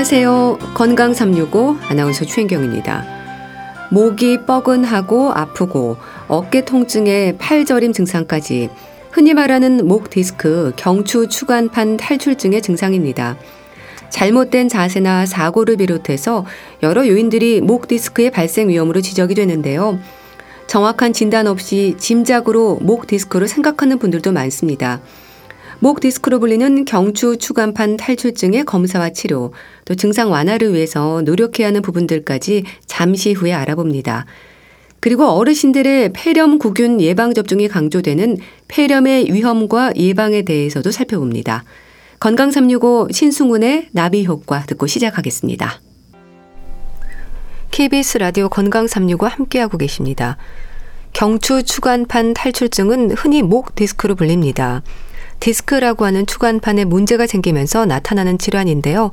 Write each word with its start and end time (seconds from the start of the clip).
안녕하세요. 0.00 0.58
건강 0.72 1.12
365 1.12 1.76
아나운서 1.90 2.24
최인경입니다. 2.24 3.04
목이 3.90 4.46
뻐근하고 4.46 5.30
아프고 5.30 5.98
어깨 6.26 6.64
통증에 6.64 7.36
팔저림 7.36 7.92
증상까지 7.92 8.70
흔히 9.10 9.34
말하는 9.34 9.86
목 9.86 10.08
디스크, 10.08 10.72
경추 10.76 11.28
추간판 11.28 11.98
탈출증의 11.98 12.62
증상입니다. 12.62 13.36
잘못된 14.08 14.70
자세나 14.70 15.26
사고를 15.26 15.76
비롯해서 15.76 16.46
여러 16.82 17.06
요인들이 17.06 17.60
목 17.60 17.86
디스크의 17.86 18.30
발생 18.30 18.70
위험으로 18.70 19.02
지적이 19.02 19.34
되는데요. 19.34 19.98
정확한 20.66 21.12
진단 21.12 21.46
없이 21.46 21.96
짐작으로 21.98 22.78
목 22.80 23.06
디스크로 23.06 23.46
생각하는 23.46 23.98
분들도 23.98 24.32
많습니다. 24.32 25.02
목 25.82 26.00
디스크로 26.00 26.40
불리는 26.40 26.84
경추 26.84 27.38
추간판 27.38 27.96
탈출증의 27.96 28.64
검사와 28.64 29.10
치료, 29.10 29.54
또 29.86 29.94
증상 29.94 30.30
완화를 30.30 30.74
위해서 30.74 31.22
노력해야 31.22 31.68
하는 31.68 31.80
부분들까지 31.80 32.64
잠시 32.84 33.32
후에 33.32 33.54
알아봅니다. 33.54 34.26
그리고 35.00 35.24
어르신들의 35.24 36.10
폐렴 36.12 36.58
구균 36.58 37.00
예방 37.00 37.32
접종이 37.32 37.66
강조되는 37.66 38.36
폐렴의 38.68 39.32
위험과 39.32 39.94
예방에 39.96 40.42
대해서도 40.42 40.90
살펴봅니다. 40.90 41.64
건강 42.20 42.50
365 42.50 43.08
신승훈의 43.10 43.88
나비 43.92 44.26
효과 44.26 44.62
듣고 44.66 44.86
시작하겠습니다. 44.86 45.80
KBS 47.70 48.18
라디오 48.18 48.50
건강 48.50 48.86
365 48.86 49.26
함께하고 49.26 49.78
계십니다. 49.78 50.36
경추 51.14 51.62
추간판 51.62 52.34
탈출증은 52.34 53.12
흔히 53.12 53.40
목 53.40 53.74
디스크로 53.74 54.14
불립니다. 54.14 54.82
디스크라고 55.40 56.04
하는 56.04 56.26
추간판에 56.26 56.84
문제가 56.84 57.26
생기면서 57.26 57.86
나타나는 57.86 58.38
질환인데요. 58.38 59.12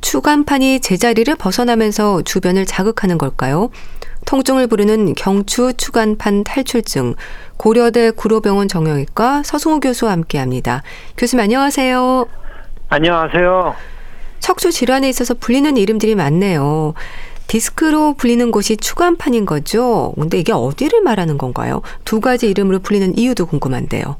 추간판이 0.00 0.80
제자리를 0.80 1.34
벗어나면서 1.36 2.22
주변을 2.22 2.66
자극하는 2.66 3.18
걸까요? 3.18 3.70
통증을 4.24 4.66
부르는 4.66 5.14
경추 5.14 5.72
추간판 5.76 6.44
탈출증 6.44 7.14
고려대 7.56 8.10
구로병원 8.10 8.68
정형외과 8.68 9.42
서승우 9.44 9.80
교수와 9.80 10.12
함께합니다. 10.12 10.82
교수님 11.16 11.44
안녕하세요. 11.44 12.26
안녕하세요. 12.88 13.74
척추 14.40 14.70
질환에 14.72 15.08
있어서 15.08 15.34
불리는 15.34 15.76
이름들이 15.76 16.14
많네요. 16.14 16.94
디스크로 17.46 18.14
불리는 18.14 18.50
곳이 18.50 18.76
추간판인 18.76 19.46
거죠. 19.46 20.12
근데 20.18 20.38
이게 20.38 20.52
어디를 20.52 21.02
말하는 21.02 21.38
건가요? 21.38 21.82
두 22.04 22.20
가지 22.20 22.48
이름으로 22.50 22.80
불리는 22.80 23.16
이유도 23.16 23.46
궁금한데요. 23.46 24.16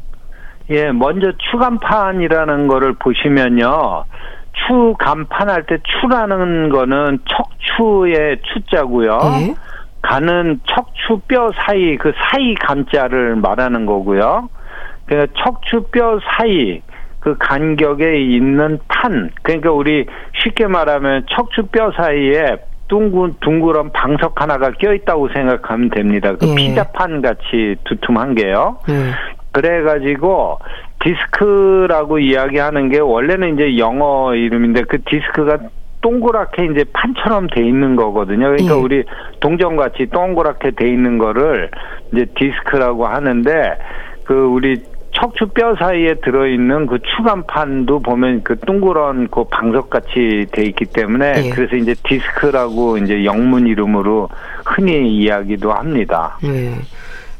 예, 0.70 0.90
먼저 0.92 1.32
추간판이라는 1.50 2.66
거를 2.66 2.94
보시면요. 2.94 4.04
추 4.52 4.94
간판 4.98 5.50
할 5.50 5.64
때 5.66 5.78
추라는 5.84 6.70
거는 6.70 7.18
척추의 7.28 8.38
추자고요. 8.42 9.18
예? 9.40 9.54
간은 10.02 10.60
척추 10.66 11.20
뼈 11.28 11.50
사이 11.54 11.96
그 11.96 12.12
사이 12.18 12.54
간자를 12.54 13.36
말하는 13.36 13.86
거고요. 13.86 14.48
그러니까 15.04 15.32
척추 15.44 15.82
뼈 15.92 16.18
사이 16.24 16.80
그 17.20 17.36
간격에 17.38 18.20
있는 18.20 18.78
판 18.88 19.30
그러니까 19.42 19.72
우리 19.72 20.06
쉽게 20.42 20.66
말하면 20.68 21.26
척추 21.30 21.66
뼈 21.66 21.92
사이에 21.92 22.56
둥근 22.88 23.34
둥그런 23.40 23.90
방석 23.92 24.40
하나가 24.40 24.70
껴 24.70 24.94
있다고 24.94 25.28
생각하면 25.34 25.90
됩니다. 25.90 26.34
그 26.36 26.48
예. 26.48 26.54
피자판 26.54 27.20
같이 27.20 27.74
두툼한 27.84 28.36
게요. 28.36 28.78
예. 28.88 29.10
그래가지고 29.56 30.58
디스크라고 31.02 32.18
이야기하는 32.18 32.90
게 32.90 32.98
원래는 32.98 33.54
이제 33.54 33.78
영어 33.78 34.34
이름인데 34.34 34.82
그 34.82 35.02
디스크가 35.02 35.58
동그랗게 36.02 36.66
이제 36.66 36.84
판처럼 36.92 37.46
돼 37.46 37.66
있는 37.66 37.96
거거든요. 37.96 38.50
그러니까 38.50 38.76
예. 38.76 38.78
우리 38.78 39.04
동전같이 39.40 40.08
동그랗게 40.12 40.72
돼 40.72 40.90
있는 40.90 41.16
거를 41.16 41.70
이제 42.12 42.26
디스크라고 42.36 43.06
하는데 43.06 43.78
그 44.24 44.34
우리 44.34 44.82
척추 45.12 45.46
뼈 45.46 45.74
사이에 45.74 46.16
들어있는 46.22 46.86
그 46.86 46.98
추간판도 47.16 48.00
보면 48.00 48.42
그 48.42 48.58
둥그런 48.58 49.28
그 49.30 49.44
방석같이 49.44 50.48
돼 50.52 50.64
있기 50.64 50.84
때문에 50.84 51.32
예. 51.46 51.50
그래서 51.50 51.76
이제 51.76 51.94
디스크라고 52.04 52.98
이제 52.98 53.24
영문 53.24 53.66
이름으로 53.66 54.28
흔히 54.66 55.16
이야기도 55.16 55.72
합니다. 55.72 56.36
예. 56.44 56.74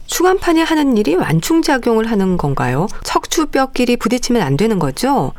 추간판이 0.07 0.63
하는 0.63 0.97
일이 0.97 1.15
완충작용을 1.15 2.11
하는 2.11 2.37
건가요? 2.37 2.87
척추뼈끼리 3.03 3.97
부딪히면 3.97 4.43
안 4.43 4.57
되는 4.57 4.79
거죠? 4.79 5.33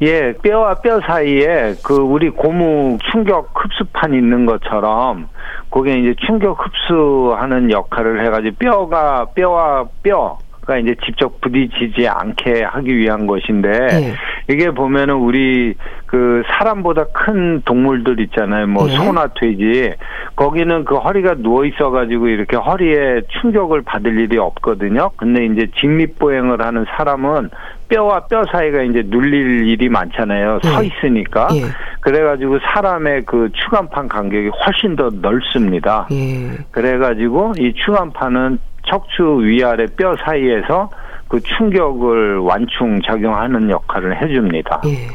예, 0.00 0.32
뼈와 0.32 0.74
뼈 0.76 1.00
사이에 1.00 1.74
그 1.82 1.96
우리 1.96 2.30
고무 2.30 2.98
충격 3.10 3.50
흡수판 3.54 4.14
있는 4.14 4.46
것처럼 4.46 5.28
그게 5.70 5.98
이제 5.98 6.14
충격 6.24 6.58
흡수하는 6.64 7.70
역할을 7.70 8.24
해가지고 8.24 8.56
뼈가 8.58 9.26
뼈와 9.34 9.86
뼈 10.02 10.38
가 10.68 10.76
이제 10.76 10.94
직접 11.02 11.40
부딪히지 11.40 12.06
않게 12.06 12.62
하기 12.62 12.94
위한 12.94 13.26
것인데 13.26 13.70
네. 13.70 14.14
이게 14.50 14.70
보면은 14.70 15.14
우리 15.14 15.74
그 16.04 16.42
사람보다 16.46 17.06
큰 17.14 17.62
동물들 17.64 18.20
있잖아요. 18.20 18.66
뭐 18.66 18.86
네. 18.86 18.92
소나 18.92 19.28
돼지 19.28 19.94
거기는 20.36 20.84
그 20.84 20.96
허리가 20.96 21.36
누워 21.38 21.64
있어 21.64 21.90
가지고 21.90 22.28
이렇게 22.28 22.58
허리에 22.58 23.22
충격을 23.40 23.80
받을 23.80 24.20
일이 24.20 24.36
없거든요. 24.36 25.10
근데 25.16 25.46
이제 25.46 25.70
직립보행을 25.80 26.60
하는 26.60 26.84
사람은 26.96 27.48
뼈와 27.88 28.26
뼈 28.26 28.44
사이가 28.52 28.82
이제 28.82 29.02
눌릴 29.06 29.66
일이 29.68 29.88
많잖아요. 29.88 30.60
서 30.62 30.80
네. 30.82 30.88
있으니까. 30.88 31.48
예. 31.54 31.62
그래가지고 32.00 32.58
사람의 32.58 33.24
그 33.24 33.48
추간판 33.54 34.08
간격이 34.08 34.50
훨씬 34.66 34.96
더 34.96 35.08
넓습니다. 35.10 36.06
예. 36.10 36.58
그래가지고 36.70 37.54
이 37.58 37.72
추간판은 37.72 38.58
척추 38.88 39.40
위아래 39.40 39.86
뼈 39.96 40.16
사이에서 40.24 40.90
그 41.28 41.40
충격을 41.40 42.38
완충 42.38 43.00
작용하는 43.02 43.68
역할을 43.70 44.20
해줍니다. 44.22 44.80
예. 44.86 45.08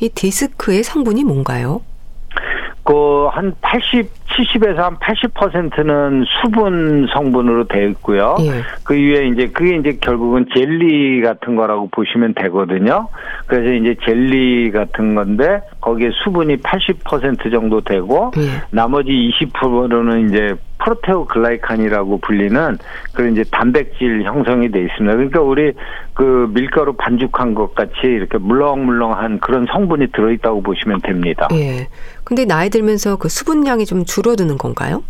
이 0.00 0.08
디스크의 0.10 0.82
성분이 0.82 1.24
뭔가요? 1.24 1.80
그 2.84 3.28
한 3.30 3.54
80, 3.60 4.10
70에서 4.36 4.76
한 4.76 4.96
80%는 4.96 6.24
수분 6.40 7.06
성분으로 7.12 7.66
되어 7.68 7.88
있고요. 7.88 8.36
예. 8.40 8.62
그 8.84 8.94
위에 8.94 9.28
이제 9.28 9.48
그게 9.48 9.76
이제 9.76 9.98
결국은 10.00 10.46
젤리 10.54 11.22
같은 11.22 11.56
거라고 11.56 11.88
보시면 11.90 12.34
되거든요. 12.34 13.08
그래서 13.46 13.72
이제 13.72 13.96
젤리 14.04 14.70
같은 14.70 15.14
건데 15.14 15.60
거기에 15.80 16.10
수분이 16.24 16.58
80% 16.58 17.50
정도 17.50 17.80
되고 17.80 18.30
예. 18.36 18.62
나머지 18.70 19.10
20%는 19.10 20.28
이제 20.28 20.54
프로테오글라이칸이라고 20.78 22.18
불리는 22.18 22.78
그런 23.12 23.32
이제 23.32 23.42
단백질 23.50 24.22
형성이 24.22 24.70
돼 24.70 24.84
있습니다. 24.84 25.16
그러니까 25.16 25.40
우리 25.40 25.72
그 26.14 26.48
밀가루 26.54 26.92
반죽한 26.92 27.54
것 27.54 27.74
같이 27.74 27.92
이렇게 28.04 28.38
물렁물렁한 28.38 29.40
그런 29.40 29.66
성분이 29.66 30.12
들어 30.12 30.30
있다고 30.30 30.62
보시면 30.62 31.00
됩니다. 31.00 31.48
예. 31.52 31.88
근데 32.24 32.44
나이 32.44 32.70
들면서 32.70 33.16
그 33.16 33.28
수분량이 33.28 33.86
좀 33.86 34.04
줄 34.04 34.17
어드는 34.26 34.58
건가요? 34.58 35.02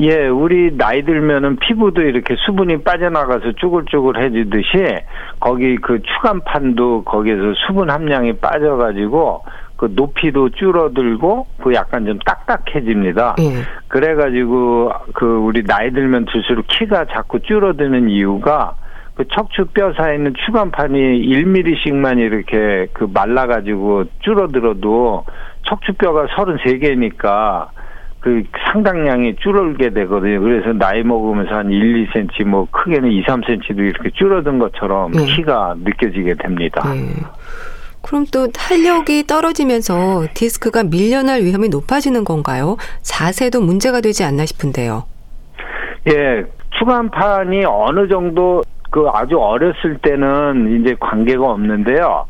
예, 0.00 0.28
우리 0.28 0.76
나이 0.76 1.02
들면은 1.04 1.56
피부도 1.56 2.02
이렇게 2.02 2.36
수분이 2.46 2.82
빠져나가서 2.82 3.52
쭈글쭈글해지듯이 3.56 5.00
거기 5.40 5.76
그 5.76 6.00
추간판도 6.02 7.02
거기에서 7.02 7.52
수분 7.66 7.90
함량이 7.90 8.34
빠져가지고 8.34 9.42
그 9.76 9.88
높이도 9.92 10.50
줄어들고 10.50 11.46
그 11.62 11.74
약간 11.74 12.06
좀 12.06 12.18
딱딱해집니다. 12.20 13.36
예. 13.40 13.62
그래가지고 13.88 14.92
그 15.14 15.24
우리 15.24 15.64
나이 15.64 15.90
들면 15.90 16.26
들수록 16.32 16.66
키가 16.68 17.06
자꾸 17.06 17.40
줄어드는 17.40 18.08
이유가 18.08 18.74
그 19.14 19.26
척추 19.34 19.66
뼈 19.66 19.92
사이에 19.94 20.14
있는 20.14 20.32
추간판이 20.46 20.96
1mm씩만 20.96 22.18
이렇게 22.18 22.86
그 22.92 23.08
말라가지고 23.12 24.04
줄어들어도 24.20 25.24
척추뼈가 25.66 26.26
33개니까 26.26 27.68
그 28.20 28.42
상당량이 28.72 29.36
줄어들게 29.36 29.90
되거든요. 29.90 30.40
그래서 30.40 30.72
나이 30.72 31.02
먹으면서 31.02 31.54
한 31.54 31.70
1, 31.70 32.06
2cm 32.08 32.44
뭐 32.44 32.66
크게는 32.70 33.10
2, 33.10 33.24
3cm도 33.24 33.78
이렇게 33.78 34.10
줄어든 34.10 34.58
것처럼 34.58 35.12
네. 35.12 35.24
키가 35.24 35.76
느껴지게 35.84 36.34
됩니다. 36.34 36.82
네. 36.92 37.08
그럼 38.02 38.24
또 38.32 38.50
탄력이 38.50 39.26
떨어지면서 39.26 40.26
디스크가 40.34 40.84
밀려날 40.84 41.42
위험이 41.42 41.68
높아지는 41.68 42.24
건가요? 42.24 42.76
자세도 43.02 43.60
문제가 43.60 44.00
되지 44.00 44.24
않나 44.24 44.46
싶은데요. 44.46 45.04
예, 46.08 46.44
추간판이 46.78 47.64
어느 47.66 48.08
정도 48.08 48.62
그 48.90 49.06
아주 49.12 49.38
어렸을 49.38 49.98
때는 50.00 50.80
이제 50.80 50.96
관계가 50.98 51.44
없는데요. 51.44 52.24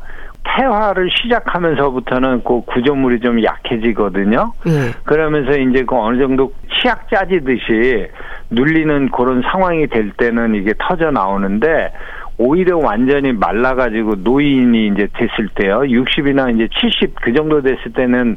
태화를 0.56 1.10
시작하면서부터는 1.10 2.42
그 2.44 2.62
구조물이 2.62 3.20
좀 3.20 3.42
약해지거든요. 3.42 4.52
네. 4.64 4.92
그러면서 5.04 5.52
이제 5.58 5.84
그 5.84 5.96
어느 5.96 6.18
정도 6.18 6.52
치약 6.72 7.08
짜지듯이 7.10 8.08
눌리는 8.50 9.10
그런 9.10 9.42
상황이 9.42 9.86
될 9.86 10.10
때는 10.12 10.54
이게 10.54 10.72
터져 10.78 11.10
나오는데 11.10 11.92
오히려 12.38 12.78
완전히 12.78 13.32
말라가지고 13.32 14.16
노인이 14.22 14.88
이제 14.88 15.08
됐을 15.14 15.48
때요. 15.54 15.80
60이나 15.80 16.54
이제 16.54 16.68
70 16.80 17.16
그 17.16 17.32
정도 17.32 17.60
됐을 17.60 17.92
때는 17.92 18.36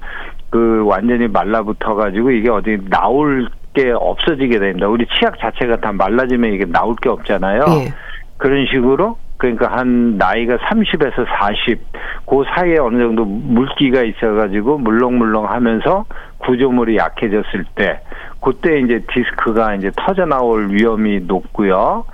그 0.49 0.83
완전히 0.85 1.27
말라붙어 1.27 1.95
가지고 1.95 2.31
이게 2.31 2.49
어디 2.49 2.77
나올 2.89 3.47
게 3.73 3.91
없어지게 3.91 4.59
됩니다. 4.59 4.87
우리 4.87 5.05
치약 5.05 5.39
자체가 5.39 5.77
다 5.77 5.93
말라지면 5.93 6.51
이게 6.51 6.65
나올 6.65 6.95
게 6.95 7.09
없잖아요. 7.09 7.63
예. 7.67 7.93
그런 8.37 8.65
식으로 8.65 9.17
그러니까 9.41 9.71
한 9.71 10.17
나이가 10.17 10.57
30에서 10.57 11.25
40, 11.39 11.90
그 12.25 12.43
사이에 12.55 12.77
어느 12.77 12.97
정도 12.97 13.25
물기가 13.25 14.03
있어가지고 14.03 14.77
물렁물렁 14.79 15.49
하면서 15.49 16.05
구조물이 16.39 16.97
약해졌을 16.97 17.65
때, 17.75 17.99
그때 18.41 18.79
이제 18.79 18.99
디스크가 19.13 19.75
이제 19.75 19.91
터져 19.95 20.25
나올 20.25 20.69
위험이 20.71 21.19
높고요. 21.21 22.05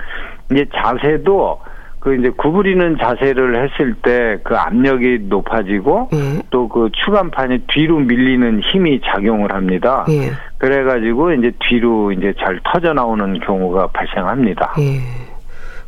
이제 0.52 0.66
자세도 0.76 1.62
그 2.00 2.16
이제 2.16 2.30
구부리는 2.30 2.98
자세를 2.98 3.64
했을 3.64 3.94
때 3.96 4.38
그 4.44 4.56
압력이 4.56 5.20
높아지고 5.24 6.10
예. 6.14 6.42
또그 6.50 6.92
추간판이 6.94 7.64
뒤로 7.68 8.00
밀리는 8.00 8.62
힘이 8.62 9.02
작용을 9.04 9.54
합니다. 9.54 10.06
예. 10.10 10.32
그래가지고 10.58 11.34
이제 11.34 11.52
뒤로 11.68 12.12
이제 12.12 12.34
잘 12.40 12.60
터져 12.64 12.94
나오는 12.94 13.40
경우가 13.40 13.88
발생합니다. 13.88 14.74
예. 14.80 15.27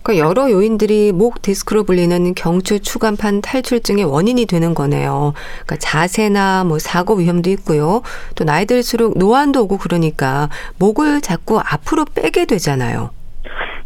그러니까 0.03 0.27
여러 0.27 0.49
요인들이 0.49 1.11
목 1.11 1.41
디스크로 1.41 1.83
불리는 1.83 2.33
경추 2.35 2.79
추간판 2.79 3.41
탈출증의 3.41 4.05
원인이 4.05 4.45
되는 4.45 4.73
거네요. 4.73 5.33
그러니까 5.65 5.75
자세나 5.79 6.63
뭐 6.63 6.79
사고 6.79 7.15
위험도 7.15 7.49
있고요. 7.51 8.01
또 8.35 8.43
나이 8.45 8.65
들수록 8.65 9.17
노안도 9.17 9.63
오고 9.63 9.77
그러니까 9.77 10.49
목을 10.79 11.21
자꾸 11.21 11.59
앞으로 11.59 12.05
빼게 12.15 12.45
되잖아요. 12.45 13.11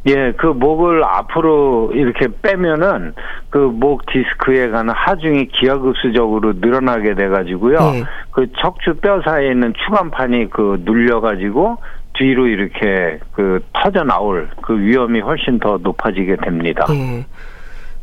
예, 0.06 0.34
그 0.34 0.48
목을 0.48 1.02
앞으로 1.06 1.92
이렇게 1.94 2.28
빼면은 2.42 3.14
그 3.50 3.58
목 3.60 4.06
디스크에 4.08 4.70
가는 4.70 4.94
하중이 4.94 5.48
기하급수적으로 5.48 6.54
늘어나게 6.58 7.16
돼가지고요. 7.16 7.78
예. 7.96 8.04
그 8.32 8.48
척추 8.60 8.96
뼈 8.96 9.22
사이에 9.24 9.52
있는 9.52 9.74
추간판이 9.86 10.50
그 10.50 10.82
눌려가지고 10.84 11.78
뒤로 12.14 12.48
이렇게 12.48 13.20
그 13.34 13.64
터져 13.74 14.04
나올 14.04 14.50
그 14.62 14.78
위험이 14.80 15.20
훨씬 15.22 15.60
더 15.60 15.78
높아지게 15.82 16.38
됩니다. 16.38 16.86
예. 16.92 17.26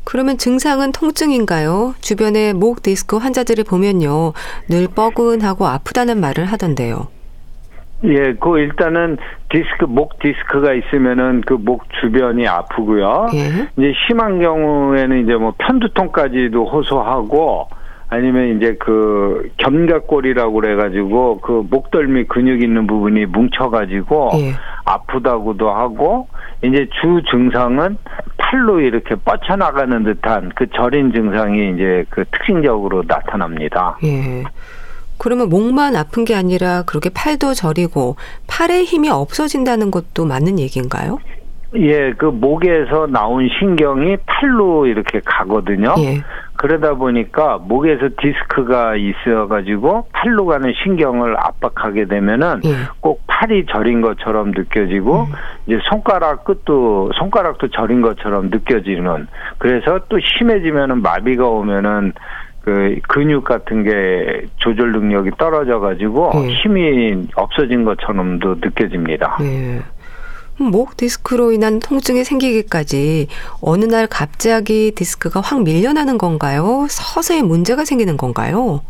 그러면 0.05 0.39
증상은 0.39 0.93
통증인가요? 0.93 1.95
주변에 2.01 2.53
목 2.53 2.83
디스크 2.83 3.17
환자들을 3.17 3.65
보면요. 3.65 4.33
늘 4.69 4.89
뻐근하고 4.95 5.67
아프다는 5.67 6.21
말을 6.21 6.47
하던데요. 6.47 7.09
예, 8.05 8.33
그 8.41 8.59
일단은 8.59 9.19
디스크 9.51 9.85
목 9.85 10.19
디스크가 10.21 10.73
있으면은 10.73 11.43
그 11.43 11.55
목 11.55 11.85
주변이 12.01 12.49
아프고요. 12.49 13.29
예. 13.35 13.69
이제 13.77 13.93
심한 14.07 14.41
경우에는 14.41 15.23
이제 15.23 15.35
뭐 15.35 15.53
편두통까지도 15.59 16.65
호소하고 16.67 17.69
아니면 18.11 18.57
이제 18.57 18.75
그 18.81 19.51
견갑골이라고 19.59 20.53
그래가지고 20.53 21.41
그 21.41 21.65
목덜미 21.71 22.25
근육 22.25 22.61
있는 22.61 22.89
부분이 22.89 23.27
뭉쳐가지고 23.27 24.31
예. 24.35 24.55
아프다고도 24.85 25.71
하고 25.71 26.29
이제 26.63 26.89
주 27.01 27.23
증상은 27.31 27.97
팔로 28.37 28.81
이렇게 28.81 29.15
뻗쳐나가는 29.15 30.03
듯한 30.03 30.51
그 30.57 30.67
저린 30.75 31.13
증상이 31.13 31.73
이제 31.75 32.05
그 32.11 32.25
특징적으로 32.33 33.05
나타납니다. 33.07 33.97
예. 34.03 34.43
그러면 35.17 35.49
목만 35.49 35.95
아픈 35.95 36.25
게 36.25 36.35
아니라 36.35 36.83
그렇게 36.87 37.11
팔도 37.11 37.55
저리고 37.55 38.17
팔에 38.49 38.83
힘이 38.83 39.11
없어진다는 39.11 39.93
것도 39.93 40.25
맞는 40.25 40.59
얘기인가요? 40.59 41.19
예, 41.77 42.13
그 42.15 42.27
목에서 42.27 43.07
나온 43.07 43.49
신경이 43.59 44.17
팔로 44.27 44.87
이렇게 44.87 45.21
가거든요. 45.25 45.95
예. 45.99 46.21
그러다 46.57 46.95
보니까 46.95 47.59
목에서 47.59 48.09
디스크가 48.21 48.97
있어가지고 48.97 50.09
팔로 50.13 50.47
가는 50.47 50.73
신경을 50.83 51.37
압박하게 51.39 52.07
되면은 52.07 52.61
예. 52.65 52.71
꼭 53.01 53.23
팔이 53.27 53.67
저린 53.71 54.01
것처럼 54.01 54.51
느껴지고 54.51 55.23
음. 55.23 55.33
이제 55.67 55.79
손가락 55.89 56.45
끝도 56.45 57.11
손가락도 57.15 57.69
저린 57.69 58.03
것처럼 58.03 58.51
느껴지는 58.51 59.29
그래서 59.59 60.01
또 60.09 60.19
심해지면은 60.21 61.01
마비가 61.03 61.47
오면은 61.47 62.13
그 62.63 62.99
근육 63.09 63.45
같은 63.45 63.85
게 63.85 64.47
조절 64.57 64.93
능력이 64.93 65.31
떨어져 65.39 65.81
가지고 65.81 66.31
네. 66.35 66.49
힘이 66.49 67.27
없어진 67.37 67.85
것처럼도 67.85 68.57
느껴집니다. 68.57 69.39
네. 69.41 69.81
목 70.63 70.97
디스크로 70.97 71.53
인한 71.53 71.81
통증이 71.81 72.25
생기기까지 72.25 73.29
어느 73.63 73.85
날 73.85 74.07
갑자기 74.07 74.93
디스크가 74.95 75.41
확 75.41 75.63
밀려나는 75.63 76.19
건가요? 76.19 76.87
서서히 76.89 77.43
문제가 77.43 77.85
생기는 77.85 78.17
건가요? 78.17 78.83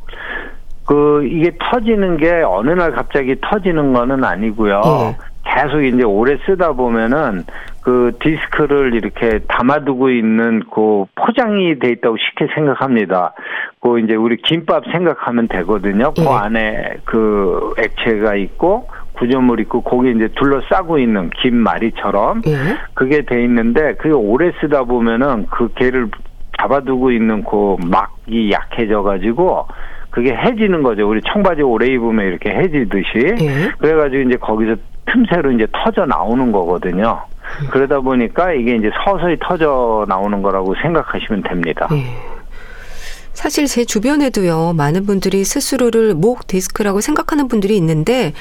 그 0.87 1.25
이게 1.25 1.53
터지는 1.59 2.17
게 2.17 2.43
어느 2.45 2.71
날 2.71 2.93
갑자기 2.93 3.37
터지는 3.41 3.93
거는 3.93 4.25
아니고요. 4.25 4.81
네. 4.81 5.17
계속 5.45 5.83
이제 5.83 6.03
오래 6.03 6.37
쓰다 6.47 6.73
보면은 6.73 7.45
그 7.83 8.13
디스크를 8.21 8.95
이렇게 8.95 9.41
담아두고 9.49 10.11
있는 10.11 10.63
그 10.73 11.07
포장이 11.15 11.79
돼 11.79 11.91
있다고 11.91 12.17
쉽게 12.17 12.53
생각합니다. 12.55 13.35
그 13.81 14.01
이제 14.01 14.15
우리 14.15 14.37
김밥 14.37 14.85
생각하면 14.93 15.49
되거든요. 15.49 16.13
그 16.15 16.23
예. 16.23 16.29
안에 16.29 16.97
그 17.05 17.75
액체가 17.79 18.35
있고 18.35 18.89
구조물 19.21 19.61
있고 19.61 19.83
거기 19.83 20.11
이제 20.13 20.29
둘러싸고 20.35 20.99
있는 20.99 21.29
김말이처럼 21.43 22.43
예. 22.47 22.57
그게 22.95 23.23
돼 23.27 23.45
있는데 23.45 23.95
그게 23.97 24.15
오래 24.15 24.51
쓰다 24.61 24.85
보면은 24.85 25.47
그 25.51 25.69
개를 25.75 26.09
잡아두고 26.59 27.13
있는 27.13 27.45
그 27.45 27.77
막이 27.85 28.51
약해져 28.51 29.03
가지고 29.03 29.67
그게 30.09 30.35
해지는 30.35 30.83
거죠. 30.83 31.09
우리 31.09 31.21
청바지 31.23 31.63
오래 31.63 31.87
입으면 31.87 32.27
이렇게 32.27 32.51
해지듯이. 32.51 33.45
예. 33.45 33.71
그래가지고 33.79 34.23
이제 34.23 34.37
거기서 34.39 34.77
틈새로 35.07 35.53
이제 35.53 35.67
터져 35.73 36.07
나오는 36.07 36.51
거거든요. 36.51 37.21
그러다 37.71 38.01
보니까 38.01 38.53
이게 38.53 38.77
이제 38.77 38.91
서서히 39.05 39.37
터져 39.41 40.07
나오는 40.09 40.41
거라고 40.41 40.75
생각하시면 40.83 41.43
됩니다. 41.43 41.89
예. 41.93 42.05
사실 43.33 43.67
제 43.67 43.85
주변에도요, 43.85 44.75
많은 44.77 45.07
분들이 45.07 45.45
스스로를 45.45 46.15
목 46.15 46.47
디스크라고 46.47 47.01
생각하는 47.01 47.49
분들이 47.49 47.77
있는데, 47.77 48.33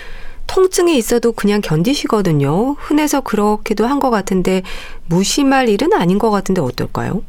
통증이 0.54 0.98
있어도 0.98 1.32
그냥 1.32 1.62
견디시거든요. 1.62 2.76
흔해서 2.80 3.22
그렇기도 3.22 3.86
한 3.86 4.00
것 4.00 4.10
같은데, 4.10 4.62
무심할 5.10 5.68
일은 5.70 5.92
아닌 5.94 6.18
것 6.20 6.32
같은데 6.32 6.62
어떨까요? 6.62 7.22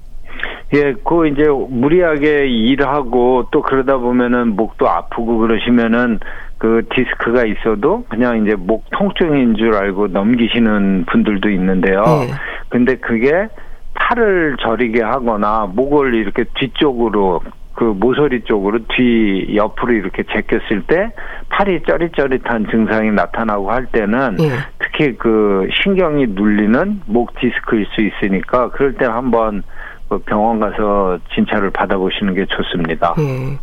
예, 0.72 0.94
그 1.04 1.26
이제 1.26 1.42
무리하게 1.48 2.46
일하고 2.48 3.48
또 3.50 3.60
그러다 3.62 3.96
보면은 3.98 4.54
목도 4.54 4.88
아프고 4.88 5.38
그러시면은 5.38 6.20
그 6.58 6.86
디스크가 6.94 7.44
있어도 7.44 8.04
그냥 8.08 8.44
이제 8.46 8.54
목 8.54 8.84
통증인 8.92 9.56
줄 9.56 9.74
알고 9.74 10.08
넘기시는 10.08 11.06
분들도 11.10 11.50
있는데요. 11.50 12.02
네. 12.04 12.30
근데 12.68 12.94
그게 12.96 13.48
팔을 13.94 14.56
저리게 14.62 15.02
하거나 15.02 15.68
목을 15.74 16.14
이렇게 16.14 16.44
뒤쪽으로 16.60 17.40
그 17.80 17.84
모서리 17.84 18.42
쪽으로 18.44 18.80
뒤 18.94 19.56
옆으로 19.56 19.94
이렇게 19.94 20.22
제꼈을 20.22 20.82
때 20.86 21.10
팔이 21.48 21.80
쩌릿쩌릿한 21.86 22.66
증상이 22.70 23.10
나타나고 23.10 23.70
할 23.70 23.86
때는 23.86 24.36
네. 24.36 24.50
특히 24.80 25.16
그 25.16 25.66
신경이 25.82 26.26
눌리는 26.26 27.00
목 27.06 27.32
디스크일 27.40 27.86
수 27.94 28.02
있으니까 28.02 28.68
그럴 28.72 28.92
때 28.96 29.06
한번 29.06 29.62
그 30.10 30.18
병원 30.18 30.60
가서 30.60 31.20
진찰을 31.34 31.70
받아보시는 31.70 32.34
게 32.34 32.44
좋습니다. 32.44 33.14
네. 33.16 33.56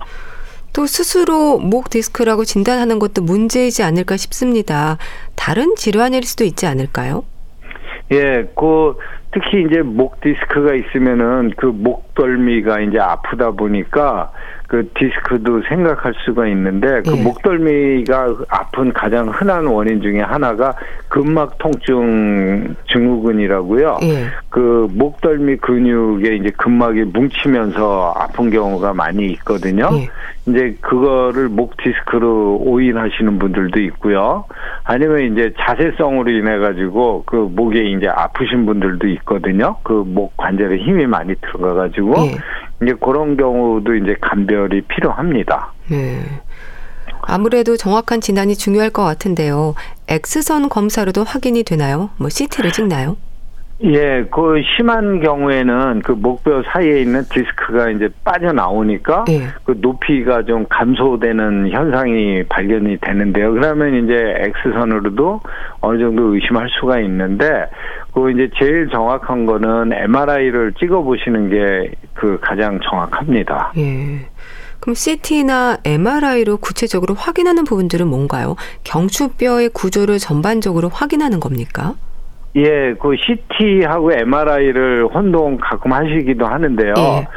또 0.73 0.87
스스로 0.87 1.59
목 1.59 1.91
디스크라고 1.91 2.43
진단하는 2.43 2.97
것도 2.97 3.21
문제이지 3.21 3.83
않을까 3.83 4.17
싶습니다. 4.17 4.97
다른 5.35 5.75
질환일 5.75 6.23
수도 6.23 6.43
있지 6.43 6.65
않을까요? 6.65 7.23
예, 8.11 8.49
그 8.55 8.95
특히 9.31 9.63
이제 9.63 9.81
목 9.81 10.21
디스크가 10.21 10.73
있으면은 10.73 11.51
그 11.57 11.65
목덜미가 11.65 12.79
이제 12.81 12.99
아프다 12.99 13.51
보니까 13.51 14.31
그 14.67 14.89
디스크도 14.95 15.61
생각할 15.69 16.13
수가 16.25 16.47
있는데 16.47 17.01
그 17.03 17.17
예. 17.17 17.23
목덜미가 17.23 18.35
아픈 18.49 18.91
가장 18.91 19.29
흔한 19.29 19.65
원인 19.65 20.01
중에 20.01 20.19
하나가 20.19 20.73
근막 21.07 21.57
통증 21.57 22.75
증후군이라고요. 22.91 23.99
예. 24.03 24.25
그 24.49 24.87
목덜미 24.91 25.57
근육에 25.57 26.35
이제 26.35 26.49
근막이 26.57 27.03
뭉치면서 27.05 28.13
아픈 28.17 28.49
경우가 28.49 28.93
많이 28.93 29.27
있거든요. 29.33 29.89
예. 29.93 30.09
이제 30.47 30.77
그거를 30.81 31.49
목 31.49 31.75
디스크로 31.77 32.57
오인하시는 32.61 33.39
분들도 33.39 33.81
있고요. 33.81 34.45
아니면 34.83 35.31
이제 35.31 35.53
자세성으로 35.59 36.31
인해 36.31 36.57
가지고 36.57 37.23
그 37.25 37.35
목에 37.51 37.81
이제 37.83 38.07
아프신 38.07 38.65
분들도 38.65 39.07
있거든요. 39.07 39.77
그 39.83 40.03
목 40.17 40.35
관절에 40.37 40.77
힘이 40.77 41.05
많이 41.05 41.35
들어가 41.35 41.73
가지고 41.73 42.13
예. 42.25 42.31
이제 42.81 42.93
그런 43.01 43.37
경우도 43.37 43.95
이제 43.95 44.15
감별이 44.21 44.81
필요합니다. 44.81 45.73
네. 45.89 46.21
아무래도 47.21 47.75
정확한 47.75 48.21
진단이 48.21 48.55
중요할 48.55 48.89
것 48.89 49.03
같은데요. 49.03 49.75
X선 50.07 50.69
검사로도 50.69 51.23
확인이 51.23 51.63
되나요? 51.63 52.09
뭐 52.17 52.29
CT를 52.29 52.71
찍나요? 52.71 53.17
예, 53.83 54.25
그 54.31 54.61
심한 54.75 55.21
경우에는 55.21 56.01
그 56.03 56.13
목뼈 56.13 56.63
사이에 56.63 57.01
있는 57.01 57.23
디스크가 57.29 57.91
이제 57.91 58.09
빠져나오니까 58.23 59.25
예. 59.29 59.41
그 59.65 59.77
높이가 59.79 60.43
좀 60.43 60.65
감소되는 60.67 61.69
현상이 61.69 62.43
발견이 62.49 62.97
되는데요. 63.01 63.53
그러면 63.53 64.03
이제 64.03 64.13
X선으로도 64.65 65.41
어느 65.81 65.99
정도 65.99 66.33
의심할 66.33 66.67
수가 66.79 66.99
있는데 67.01 67.67
그 68.13 68.31
이제 68.31 68.49
제일 68.57 68.89
정확한 68.89 69.45
거는 69.45 69.93
MRI를 69.93 70.73
찍어 70.79 71.03
보시는 71.03 71.49
게 71.49 71.91
그 72.17 72.39
가장 72.41 72.79
정확합니다. 72.83 73.71
예. 73.77 74.27
그럼 74.79 74.95
CT나 74.95 75.77
MRI로 75.85 76.57
구체적으로 76.57 77.13
확인하는 77.13 77.63
부분들은 77.63 78.07
뭔가요? 78.07 78.55
경추뼈의 78.83 79.69
구조를 79.69 80.19
전반적으로 80.19 80.89
확인하는 80.89 81.39
겁니까? 81.39 81.95
예, 82.57 82.95
그 82.99 83.15
CT하고 83.15 84.11
MRI를 84.13 85.05
혼동 85.05 85.57
가끔 85.57 85.93
하시기도 85.93 86.45
하는데요. 86.45 86.93
예. 86.97 87.27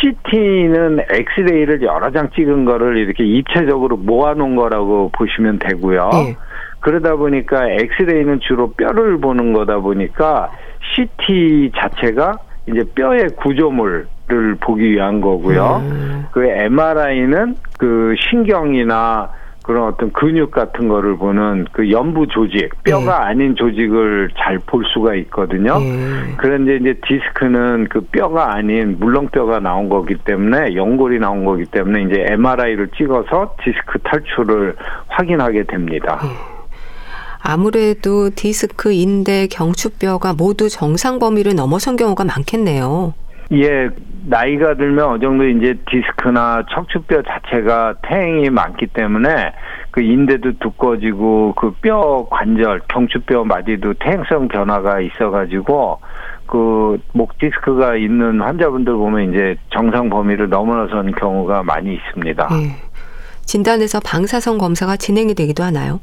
CT는 0.00 1.00
엑스레이를 1.10 1.82
여러 1.82 2.10
장 2.10 2.28
찍은 2.34 2.64
거를 2.64 2.96
이렇게 2.96 3.24
입체적으로 3.24 3.96
모아놓은 3.96 4.56
거라고 4.56 5.10
보시면 5.16 5.60
되고요. 5.60 6.10
예. 6.14 6.36
그러다 6.80 7.14
보니까 7.14 7.70
엑스레이는 7.70 8.40
주로 8.40 8.72
뼈를 8.72 9.18
보는 9.18 9.52
거다 9.52 9.78
보니까 9.78 10.50
CT 10.94 11.70
자체가 11.76 12.32
이제 12.66 12.82
뼈의 12.94 13.28
구조물을 13.36 14.06
보기 14.60 14.90
위한 14.90 15.20
거고요. 15.20 15.82
음. 15.84 16.26
그 16.32 16.44
MRI는 16.44 17.56
그 17.78 18.14
신경이나 18.18 19.30
그런 19.64 19.88
어떤 19.88 20.12
근육 20.12 20.50
같은 20.50 20.88
거를 20.88 21.16
보는 21.16 21.64
그 21.72 21.90
연부 21.90 22.26
조직, 22.26 22.70
뼈가 22.84 23.20
네. 23.20 23.24
아닌 23.24 23.56
조직을 23.56 24.28
잘 24.36 24.58
볼 24.66 24.84
수가 24.92 25.14
있거든요. 25.16 25.78
네. 25.78 26.34
그런데 26.36 26.76
이제 26.76 26.94
디스크는 27.06 27.88
그 27.88 28.02
뼈가 28.02 28.54
아닌 28.54 28.98
물렁뼈가 28.98 29.60
나온 29.60 29.88
거기 29.88 30.14
때문에 30.16 30.74
연골이 30.74 31.18
나온 31.18 31.44
거기 31.44 31.64
때문에 31.64 32.02
이제 32.02 32.26
MRI를 32.28 32.88
찍어서 32.96 33.56
디스크 33.64 33.98
탈출을 34.00 34.76
확인하게 35.08 35.64
됩니다. 35.64 36.20
네. 36.22 36.28
아무래도 37.42 38.30
디스크, 38.30 38.92
인대, 38.92 39.46
경추뼈가 39.48 40.34
모두 40.34 40.68
정상 40.68 41.18
범위를 41.18 41.54
넘어선 41.54 41.96
경우가 41.96 42.24
많겠네요. 42.24 43.14
예, 43.54 43.88
나이가 44.26 44.74
들면 44.74 45.04
어느 45.04 45.20
정도 45.20 45.46
이제 45.46 45.74
디스크나 45.90 46.64
척추뼈 46.72 47.22
자체가 47.22 47.94
퇴행이 48.08 48.50
많기 48.50 48.86
때문에 48.86 49.52
그 49.90 50.00
인대도 50.00 50.58
두꺼워지고 50.60 51.54
그 51.54 51.72
뼈 51.82 52.26
관절, 52.30 52.80
경추뼈 52.88 53.44
마디도 53.44 53.94
퇴행성 53.94 54.48
변화가 54.48 55.00
있어가지고 55.00 56.00
그 56.46 56.98
목 57.12 57.38
디스크가 57.38 57.96
있는 57.96 58.40
환자분들 58.40 58.92
보면 58.94 59.30
이제 59.30 59.56
정상 59.70 60.08
범위를 60.10 60.48
넘어선 60.48 61.12
경우가 61.12 61.62
많이 61.62 61.94
있습니다. 61.94 62.48
예. 62.52 62.76
진단에서 63.46 64.00
방사선 64.00 64.58
검사가 64.58 64.96
진행이 64.96 65.34
되기도 65.34 65.62
하나요? 65.62 66.00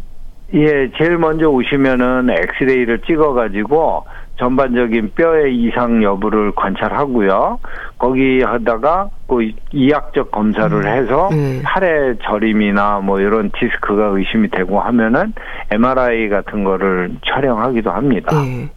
예, 0.54 0.92
제일 0.98 1.18
먼저 1.18 1.48
오시면은 1.48 2.30
엑스레이를 2.30 3.00
찍어가지고 3.08 4.06
전반적인 4.38 5.12
뼈의 5.16 5.56
이상 5.56 6.04
여부를 6.04 6.52
관찰하고요. 6.56 7.60
거기 7.98 8.42
하다가 8.42 9.10
그 9.28 9.52
이학적 9.72 10.32
검사를 10.32 10.76
음. 10.76 10.86
해서 10.86 11.30
음. 11.32 11.62
팔의 11.64 12.18
저림이나 12.24 13.00
뭐 13.00 13.20
이런 13.20 13.52
디스크가 13.52 14.08
의심이 14.08 14.50
되고 14.50 14.82
하면은 14.82 15.34
MRI 15.70 16.30
같은 16.30 16.64
거를 16.64 17.12
촬영하기도 17.26 17.92
합니다. 17.92 18.42
네. 18.42 18.70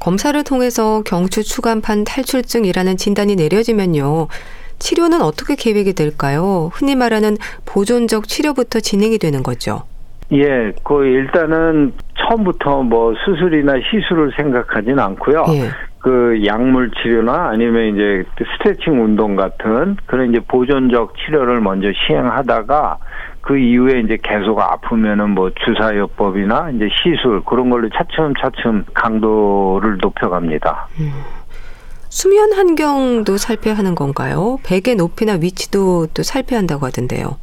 검사를 0.00 0.42
통해서 0.42 1.02
경추 1.04 1.44
추간판 1.44 2.04
탈출증이라는 2.04 2.96
진단이 2.96 3.36
내려지면요. 3.36 4.28
치료는 4.78 5.20
어떻게 5.20 5.56
계획이 5.56 5.92
될까요? 5.92 6.70
흔히 6.72 6.96
말하는 6.96 7.36
보존적 7.66 8.26
치료부터 8.26 8.80
진행이 8.80 9.18
되는 9.18 9.42
거죠. 9.42 9.82
예, 10.32 10.72
그 10.84 11.04
일단은 11.04 11.92
처음부터 12.18 12.82
뭐 12.82 13.14
수술이나 13.24 13.74
시술을 13.90 14.32
생각하진 14.36 14.98
않고요. 14.98 15.44
예. 15.54 15.68
그 15.98 16.42
약물 16.46 16.92
치료나 16.92 17.50
아니면 17.50 17.94
이제 17.94 18.24
스트레칭 18.56 19.04
운동 19.04 19.36
같은 19.36 19.96
그런 20.06 20.30
이제 20.30 20.40
보존적 20.48 21.14
치료를 21.18 21.60
먼저 21.60 21.88
시행하다가 22.06 22.98
그 23.42 23.58
이후에 23.58 24.00
이제 24.00 24.16
계속 24.22 24.60
아프면은 24.60 25.30
뭐 25.30 25.50
주사요법이나 25.50 26.70
이제 26.70 26.88
시술 27.02 27.42
그런 27.44 27.68
걸로 27.68 27.88
차츰차츰 27.90 28.84
강도를 28.94 29.98
높여갑니다. 30.00 30.88
음. 31.00 31.12
수면 32.08 32.52
환경도 32.52 33.36
살펴야 33.36 33.74
하는 33.74 33.94
건가요? 33.94 34.58
베개 34.64 34.94
높이나 34.94 35.34
위치도 35.40 36.08
또 36.12 36.22
살펴야 36.22 36.58
한다고 36.58 36.86
하던데요. 36.86 37.38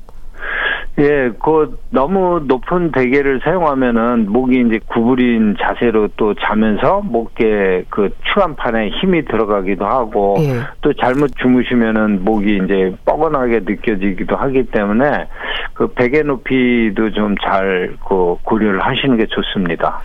예, 1.00 1.30
그 1.44 1.78
너무 1.92 2.42
높은 2.48 2.92
베개를 2.92 3.42
사용하면은 3.44 4.32
목이 4.32 4.64
이제 4.68 4.80
구부린 4.88 5.56
자세로 5.62 6.08
또 6.18 6.34
자면서 6.34 7.02
목에 7.04 7.86
그 7.90 8.10
추간판에 8.34 8.90
힘이 8.90 9.24
들어가기도 9.26 9.86
하고 9.86 10.38
예. 10.40 10.62
또 10.82 10.92
잘못 10.94 11.30
주무시면은 11.38 12.24
목이 12.26 12.62
이제 12.64 12.96
뻐근하게 13.06 13.60
느껴지기도 13.66 14.36
하기 14.38 14.64
때문에 14.72 15.28
그 15.76 15.88
베개 15.94 16.24
높이도 16.24 17.12
좀 17.12 17.36
잘 17.44 17.96
그 18.08 18.36
고려를 18.44 18.80
하시는 18.82 19.18
게 19.18 19.28
좋습니다. 19.28 20.00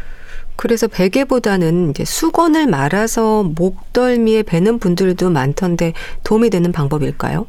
그래서 0.57 0.87
베개보다는 0.89 1.91
이제 1.91 2.05
수건을 2.05 2.67
말아서 2.67 3.45
목덜미에 3.57 4.43
베는 4.43 4.79
분들도 4.79 5.31
많던데 5.31 5.95
도움이 6.25 6.51
되는 6.51 6.71
방법일까요? 6.71 7.47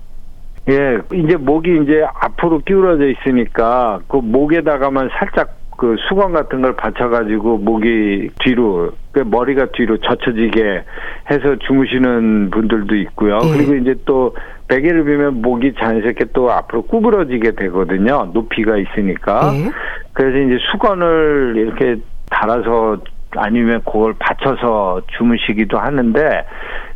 예, 0.69 0.99
이제 1.13 1.35
목이 1.35 1.81
이제 1.83 2.05
앞으로 2.21 2.59
기울어져 2.59 3.07
있으니까 3.07 3.99
그 4.07 4.17
목에다가만 4.17 5.09
살짝 5.17 5.57
그 5.77 5.95
수건 6.07 6.33
같은 6.33 6.61
걸 6.61 6.75
받쳐가지고 6.75 7.57
목이 7.57 8.29
뒤로 8.39 8.91
그 9.11 9.19
머리가 9.19 9.67
뒤로 9.73 9.97
젖혀지게 9.97 10.83
해서 11.29 11.55
주무시는 11.67 12.51
분들도 12.51 12.95
있고요. 12.95 13.39
예. 13.43 13.57
그리고 13.57 13.75
이제 13.75 13.95
또 14.05 14.35
베개를 14.67 15.03
비면 15.03 15.41
목이 15.41 15.73
자연스럽게 15.73 16.25
또 16.33 16.51
앞으로 16.51 16.83
구부러지게 16.83 17.51
되거든요. 17.51 18.31
높이가 18.33 18.77
있으니까. 18.77 19.51
예. 19.55 19.71
그래서 20.13 20.37
이제 20.37 20.57
수건을 20.71 21.55
이렇게 21.57 21.97
달아서 22.29 22.99
아니면 23.35 23.81
그걸 23.83 24.13
받쳐서 24.19 25.01
주무시기도 25.17 25.77
하는데 25.77 26.45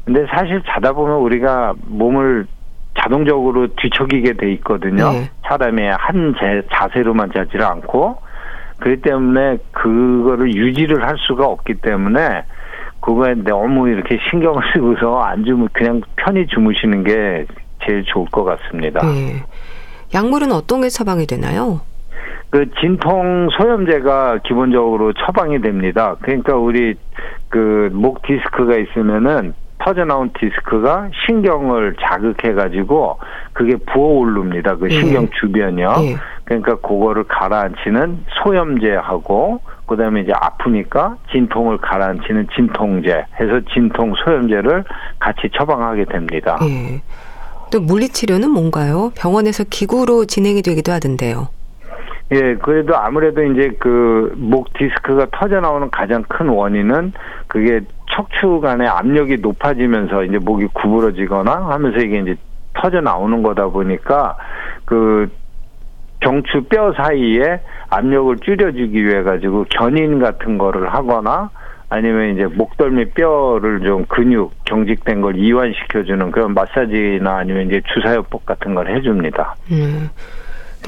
근데 0.06 0.26
사실 0.30 0.62
자다 0.68 0.94
보면 0.94 1.18
우리가 1.18 1.74
몸을 1.88 2.46
자동적으로 2.98 3.68
뒤척이게 3.76 4.34
돼 4.34 4.52
있거든요. 4.54 5.12
네. 5.12 5.30
사람이 5.48 5.82
한 5.84 6.36
제, 6.40 6.62
자세로만 6.72 7.32
자지를 7.34 7.64
않고 7.66 8.18
그렇기 8.80 9.02
때문에 9.02 9.58
그거를 9.72 10.54
유지를 10.54 11.04
할 11.06 11.16
수가 11.20 11.46
없기 11.46 11.76
때문에 11.76 12.44
그거에 13.02 13.36
너무 13.36 13.88
이렇게 13.90 14.18
신경을 14.30 14.62
쓰고서 14.74 15.20
안 15.20 15.44
주무 15.46 15.68
그냥 15.74 16.02
편히 16.16 16.46
주무시는 16.48 17.04
게 17.04 17.46
제일 17.86 18.04
좋을 18.06 18.26
것 18.32 18.44
같습니다. 18.44 19.02
네. 19.06 19.44
약물은 20.14 20.52
어떤 20.52 20.82
게 20.82 20.90
처방이 20.90 21.26
되나요? 21.26 21.82
그 22.50 22.66
진통 22.80 23.50
소염제가 23.52 24.40
기본적으로 24.46 25.12
처방이 25.14 25.62
됩니다. 25.62 26.16
그러니까 26.22 26.56
우리 26.56 26.96
그 27.50 27.90
목 27.94 28.22
디스크가 28.24 28.78
있으면은 28.78 29.54
터져 29.80 30.06
나온 30.06 30.32
디스크가 30.40 31.10
신경을 31.26 31.96
자극해 32.02 32.54
가지고 32.54 33.20
그게 33.54 33.76
부어오릅니다. 33.78 34.76
그 34.78 34.90
예. 34.90 35.00
신경 35.00 35.28
주변이요. 35.40 35.96
예. 36.02 36.16
그러니까 36.46 36.76
그거를 36.76 37.24
가라앉히는 37.26 38.26
소염제하고 38.44 39.62
그다음에 39.88 40.22
이제 40.22 40.32
아프니까 40.34 41.18
진통을 41.32 41.78
가라앉히는 41.78 42.48
진통제 42.56 43.26
해서 43.40 43.62
진통 43.74 44.14
소염제를 44.24 44.84
같이 45.20 45.50
처방하게 45.56 46.06
됩니다. 46.06 46.58
예. 46.64 47.02
또 47.72 47.82
물리치료는 47.82 48.50
뭔가요? 48.50 49.12
병원에서 49.16 49.64
기구로 49.70 50.26
진행이 50.26 50.62
되기도 50.62 50.92
하던데요. 50.92 51.50
예, 52.32 52.56
그래도 52.56 52.96
아무래도 52.98 53.44
이제 53.44 53.70
그 53.80 54.18
목 54.36 54.72
디스크가 54.74 55.28
터져 55.32 55.60
나오는 55.60 55.90
가장 55.92 56.24
큰 56.24 56.48
원인은 56.48 57.14
그게 57.48 57.82
척추 58.12 58.60
간의 58.62 58.88
압력이 58.88 59.38
높아지면서 59.38 60.24
이제 60.24 60.38
목이 60.38 60.68
구부러지거나 60.74 61.68
하면서 61.68 61.98
이게 62.00 62.20
이제 62.20 62.36
터져 62.74 63.02
나오는 63.02 63.44
거다 63.44 63.68
보니까 63.68 64.38
그 64.86 65.30
경추 66.20 66.64
뼈 66.70 66.94
사이에 66.94 67.62
압력을 67.90 68.38
줄여주기 68.38 69.06
위해 69.06 69.24
가지고 69.24 69.66
견인 69.70 70.20
같은 70.20 70.58
거를 70.58 70.94
하거나 70.94 71.50
아니면 71.90 72.34
이제 72.34 72.46
목덜미 72.46 73.12
뼈를 73.12 73.82
좀 73.82 74.06
근육 74.06 74.52
경직된 74.66 75.22
걸 75.22 75.38
이완시켜주는 75.38 76.32
그런 76.32 76.54
마사지나 76.54 77.38
아니면 77.38 77.68
이제 77.68 77.82
주사요법 77.94 78.46
같은 78.46 78.76
걸 78.76 78.90
해줍니다. 78.90 79.56
음. 79.72 80.10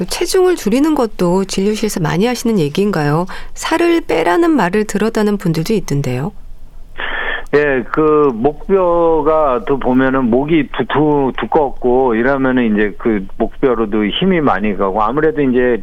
또 0.00 0.06
체중을 0.06 0.56
줄이는 0.56 0.94
것도 0.94 1.44
진료실에서 1.44 2.00
많이 2.00 2.26
하시는 2.26 2.58
얘기인가요? 2.58 3.26
살을 3.52 4.00
빼라는 4.08 4.50
말을 4.50 4.86
들었다는 4.86 5.36
분들도 5.36 5.74
있던데요. 5.74 6.32
예, 7.54 7.84
그 7.92 8.30
목뼈가 8.32 9.64
또 9.66 9.78
보면은 9.78 10.30
목이 10.30 10.68
두두 10.74 11.32
두껍고 11.36 12.14
이러면은 12.14 12.72
이제 12.72 12.94
그 12.98 13.26
목뼈로도 13.36 14.06
힘이 14.06 14.40
많이 14.40 14.74
가고 14.74 15.02
아무래도 15.02 15.42
이제 15.42 15.82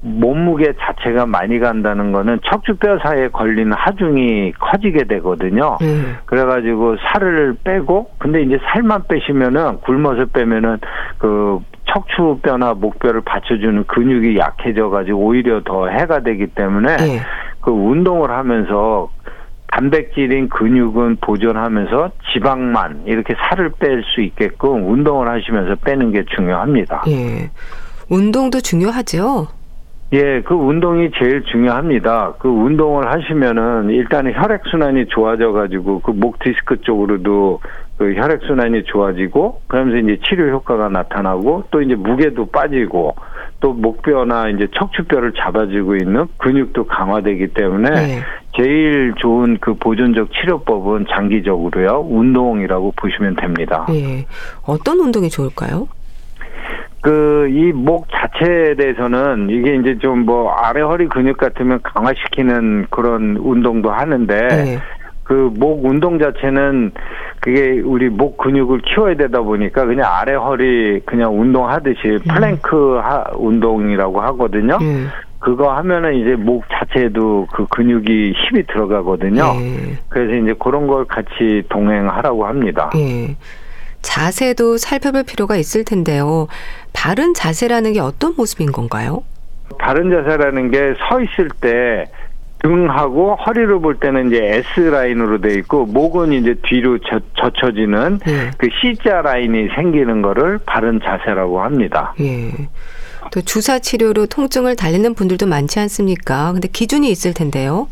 몸무게 0.00 0.74
자체가 0.78 1.26
많이 1.26 1.58
간다는 1.58 2.12
거는 2.12 2.38
척추뼈 2.44 2.98
사이에 3.02 3.28
걸리는 3.28 3.72
하중이 3.72 4.52
커지게 4.52 5.04
되거든요. 5.04 5.78
음. 5.82 6.16
그래가지고 6.26 6.96
살을 6.98 7.56
빼고 7.64 8.10
근데 8.18 8.42
이제 8.42 8.58
살만 8.70 9.04
빼시면은 9.08 9.80
굶어서 9.80 10.26
빼면은 10.26 10.78
그 11.18 11.58
척추뼈나 11.92 12.74
목뼈를 12.74 13.22
받쳐주는 13.22 13.84
근육이 13.84 14.38
약해져가지고 14.38 15.18
오히려 15.18 15.60
더 15.64 15.88
해가 15.88 16.20
되기 16.20 16.46
때문에 16.48 16.96
네. 16.96 17.20
그 17.60 17.70
운동을 17.70 18.30
하면서 18.30 19.10
단백질인 19.70 20.48
근육은 20.48 21.18
보존하면서 21.20 22.10
지방만 22.32 23.02
이렇게 23.06 23.34
살을 23.34 23.72
뺄 23.78 24.02
수 24.14 24.22
있게끔 24.22 24.90
운동을 24.90 25.28
하시면서 25.28 25.74
빼는 25.76 26.12
게 26.12 26.24
중요합니다. 26.34 27.04
예. 27.08 27.50
운동도 28.08 28.60
중요하죠? 28.60 29.48
예, 30.14 30.40
그 30.40 30.54
운동이 30.54 31.10
제일 31.18 31.42
중요합니다. 31.44 32.32
그 32.38 32.48
운동을 32.48 33.10
하시면은 33.12 33.90
일단은 33.90 34.32
혈액순환이 34.34 35.06
좋아져 35.08 35.52
가지고 35.52 36.00
그 36.00 36.12
목 36.12 36.38
디스크 36.38 36.80
쪽으로도 36.80 37.60
그 37.98 38.14
혈액 38.14 38.42
순환이 38.46 38.84
좋아지고 38.84 39.60
그러면서 39.66 39.98
이제 39.98 40.20
치료 40.24 40.48
효과가 40.50 40.88
나타나고 40.88 41.64
또 41.72 41.82
이제 41.82 41.94
무게도 41.96 42.46
빠지고 42.46 43.16
또 43.60 43.72
목뼈나 43.72 44.50
이제 44.50 44.68
척추뼈를 44.72 45.32
잡아주고 45.36 45.96
있는 45.96 46.26
근육도 46.38 46.86
강화되기 46.86 47.48
때문에 47.48 47.90
네. 47.90 48.20
제일 48.56 49.14
좋은 49.18 49.58
그 49.60 49.74
보존적 49.74 50.30
치료법은 50.32 51.06
장기적으로요 51.10 52.06
운동이라고 52.08 52.92
보시면 52.96 53.34
됩니다. 53.34 53.84
네. 53.88 54.24
어떤 54.64 55.00
운동이 55.00 55.28
좋을까요? 55.28 55.88
그 57.00 57.46
이 57.50 57.72
목 57.72 58.06
자체에 58.10 58.74
대해서는 58.74 59.48
이게 59.50 59.76
이제 59.76 59.98
좀 59.98 60.24
뭐 60.26 60.50
아래 60.52 60.80
허리 60.82 61.06
근육 61.08 61.36
같으면 61.36 61.80
강화시키는 61.82 62.86
그런 62.90 63.36
운동도 63.38 63.90
하는데 63.90 64.36
네. 64.48 64.78
그 65.28 65.50
목 65.58 65.84
운동 65.84 66.18
자체는 66.18 66.92
그게 67.40 67.80
우리 67.84 68.08
목 68.08 68.38
근육을 68.38 68.80
키워야 68.80 69.14
되다 69.16 69.42
보니까 69.42 69.84
그냥 69.84 70.10
아래 70.10 70.32
허리 70.34 71.00
그냥 71.04 71.38
운동하듯이 71.38 72.00
음. 72.06 72.18
플랭크 72.26 72.96
하, 72.96 73.24
운동이라고 73.34 74.20
하거든요. 74.22 74.78
음. 74.80 75.08
그거 75.38 75.70
하면은 75.76 76.14
이제 76.14 76.34
목 76.34 76.64
자체에도 76.70 77.46
그 77.52 77.66
근육이 77.66 78.32
힘이 78.32 78.66
들어가거든요. 78.66 79.52
예. 79.60 79.98
그래서 80.08 80.32
이제 80.34 80.54
그런 80.58 80.86
걸 80.86 81.04
같이 81.04 81.62
병행하라고 81.68 82.46
합니다. 82.46 82.90
예. 82.96 83.36
자세도 84.02 84.78
살펴볼 84.78 85.24
필요가 85.24 85.56
있을 85.56 85.84
텐데요. 85.84 86.48
바른 86.92 87.34
자세라는 87.34 87.92
게 87.92 88.00
어떤 88.00 88.34
모습인 88.36 88.72
건가요? 88.72 89.22
바른 89.78 90.10
자세라는 90.10 90.70
게 90.70 90.94
서 91.08 91.20
있을 91.20 91.48
때 91.60 92.06
등하고 92.62 93.36
허리를 93.36 93.78
볼 93.80 93.98
때는 93.98 94.28
이제 94.28 94.62
S 94.74 94.80
라인으로 94.80 95.40
돼 95.40 95.54
있고 95.54 95.86
목은 95.86 96.32
이제 96.32 96.54
뒤로 96.64 96.98
젖, 96.98 97.22
젖혀지는 97.36 98.20
예. 98.26 98.50
그 98.58 98.68
C자 98.80 99.22
라인이 99.22 99.68
생기는 99.74 100.22
거를 100.22 100.58
바른 100.66 101.00
자세라고 101.02 101.60
합니다. 101.60 102.14
예. 102.20 102.50
또 103.32 103.40
주사 103.42 103.78
치료로 103.78 104.26
통증을 104.26 104.76
달리는 104.76 105.14
분들도 105.14 105.46
많지 105.46 105.78
않습니까? 105.80 106.52
근데 106.52 106.68
기준이 106.68 107.10
있을 107.10 107.34
텐데요. 107.34 107.88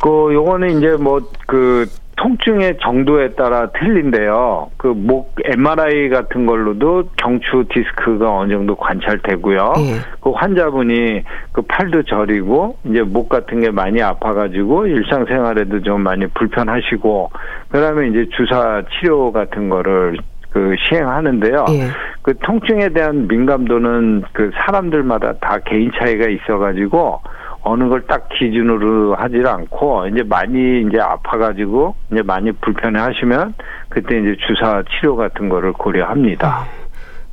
그 0.00 0.34
요거는 0.34 0.78
이제 0.78 0.96
뭐 0.96 1.20
그 1.46 1.86
통증의 2.22 2.78
정도에 2.80 3.30
따라 3.30 3.68
틀린데요. 3.72 4.70
그 4.76 4.92
목 5.02 5.34
MRI 5.44 6.08
같은 6.10 6.46
걸로도 6.46 7.08
경추 7.16 7.64
디스크가 7.68 8.30
어느 8.30 8.52
정도 8.52 8.76
관찰되고요. 8.76 9.72
예. 9.78 9.94
그 10.20 10.30
환자분이 10.30 11.22
그 11.52 11.62
팔도 11.62 12.04
저리고 12.04 12.76
이제 12.84 13.02
목 13.02 13.28
같은 13.28 13.60
게 13.60 13.70
많이 13.70 14.00
아파가지고 14.00 14.86
일상생활에도 14.86 15.82
좀 15.82 16.02
많이 16.02 16.26
불편하시고 16.28 17.30
그다음에 17.70 18.08
이제 18.08 18.28
주사 18.36 18.82
치료 18.92 19.32
같은 19.32 19.68
거를 19.68 20.16
그 20.50 20.76
시행하는데요. 20.88 21.64
예. 21.70 21.88
그 22.22 22.38
통증에 22.38 22.90
대한 22.90 23.26
민감도는 23.26 24.22
그 24.32 24.52
사람들마다 24.54 25.34
다 25.40 25.58
개인 25.64 25.90
차이가 25.98 26.28
있어가지고 26.28 27.20
어느 27.64 27.88
걸 27.88 28.02
딱 28.06 28.28
기준으로 28.30 29.14
하질 29.14 29.46
않고 29.46 30.08
이제 30.08 30.22
많이 30.24 30.82
이제 30.82 30.98
아파가지고 31.00 31.94
이제 32.12 32.22
많이 32.22 32.50
불편해 32.52 32.98
하시면 33.00 33.54
그때 33.88 34.18
이제 34.18 34.36
주사 34.46 34.82
치료 34.90 35.16
같은 35.16 35.48
거를 35.48 35.72
고려합니다. 35.72 36.48
아, 36.48 36.66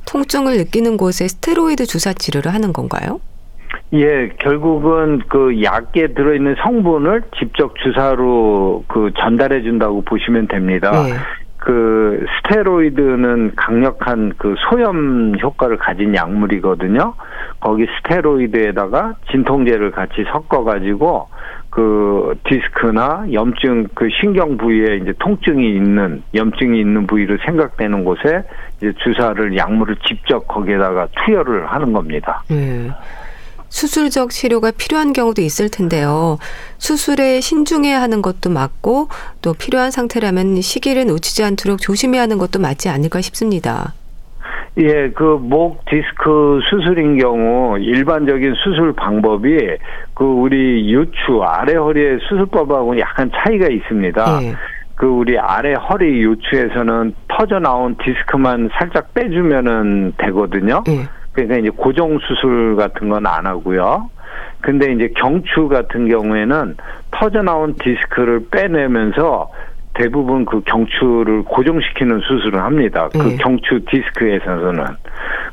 통증을 0.06 0.56
느끼는 0.58 0.96
곳에 0.96 1.26
스테로이드 1.28 1.86
주사 1.86 2.12
치료를 2.12 2.54
하는 2.54 2.72
건가요? 2.72 3.20
예, 3.92 4.28
결국은 4.38 5.20
그 5.28 5.62
약에 5.64 6.14
들어있는 6.14 6.54
성분을 6.62 7.22
직접 7.38 7.74
주사로 7.82 8.84
그 8.86 9.10
전달해 9.18 9.62
준다고 9.62 10.02
보시면 10.02 10.46
됩니다. 10.46 10.90
네. 10.92 11.12
그 11.60 12.24
스테로이드는 12.42 13.52
강력한 13.54 14.32
그 14.38 14.54
소염 14.58 15.38
효과를 15.40 15.76
가진 15.76 16.14
약물이거든요. 16.14 17.14
거기 17.60 17.86
스테로이드에다가 17.98 19.16
진통제를 19.30 19.90
같이 19.90 20.24
섞어 20.32 20.64
가지고 20.64 21.28
그 21.68 22.34
디스크나 22.44 23.26
염증 23.32 23.88
그 23.94 24.08
신경 24.20 24.56
부위에 24.56 24.96
이제 24.96 25.12
통증이 25.18 25.76
있는 25.76 26.22
염증이 26.34 26.80
있는 26.80 27.06
부위를 27.06 27.38
생각되는 27.44 28.04
곳에 28.04 28.42
이제 28.78 28.92
주사를 29.04 29.56
약물을 29.56 29.96
직접 30.06 30.48
거기에다가 30.48 31.08
투여를 31.12 31.66
하는 31.66 31.92
겁니다. 31.92 32.42
음. 32.50 32.90
수술적 33.70 34.30
치료가 34.30 34.70
필요한 34.76 35.12
경우도 35.14 35.40
있을 35.42 35.70
텐데요. 35.70 36.38
수술에 36.78 37.40
신중해야 37.40 38.02
하는 38.02 38.20
것도 38.20 38.50
맞고 38.50 39.08
또 39.40 39.54
필요한 39.54 39.90
상태라면 39.90 40.60
시기를 40.60 41.06
놓치지 41.06 41.42
않도록 41.44 41.80
조심해야 41.80 42.22
하는 42.22 42.36
것도 42.36 42.58
맞지 42.60 42.88
않을까 42.90 43.20
싶습니다. 43.22 43.94
예, 44.78 45.10
그 45.10 45.36
목 45.40 45.84
디스크 45.86 46.60
수술인 46.70 47.18
경우 47.18 47.78
일반적인 47.78 48.54
수술 48.62 48.92
방법이 48.92 49.56
그 50.14 50.24
우리 50.24 50.92
유추 50.92 51.42
아래 51.42 51.74
허리의 51.74 52.18
수술법하고 52.28 52.98
약간 52.98 53.30
차이가 53.34 53.66
있습니다. 53.68 54.38
예. 54.42 54.54
그 54.94 55.06
우리 55.06 55.38
아래 55.38 55.72
허리 55.74 56.22
유추에서는 56.22 57.14
터져 57.28 57.58
나온 57.58 57.96
디스크만 58.04 58.68
살짝 58.78 59.12
빼주면은 59.14 60.12
되거든요. 60.18 60.84
예. 60.88 61.08
그러니까 61.32 61.56
이제 61.58 61.70
고정 61.70 62.18
수술 62.18 62.76
같은 62.76 63.08
건 63.08 63.26
안 63.26 63.46
하고요. 63.46 64.10
근데 64.60 64.92
이제 64.92 65.08
경추 65.16 65.68
같은 65.68 66.08
경우에는 66.08 66.76
터져 67.10 67.42
나온 67.42 67.74
디스크를 67.74 68.46
빼내면서 68.50 69.50
대부분 69.94 70.44
그 70.44 70.60
경추를 70.62 71.42
고정시키는 71.44 72.20
수술을 72.20 72.60
합니다. 72.62 73.08
그 73.12 73.18
네. 73.18 73.36
경추 73.36 73.80
디스크에서는 73.88 74.84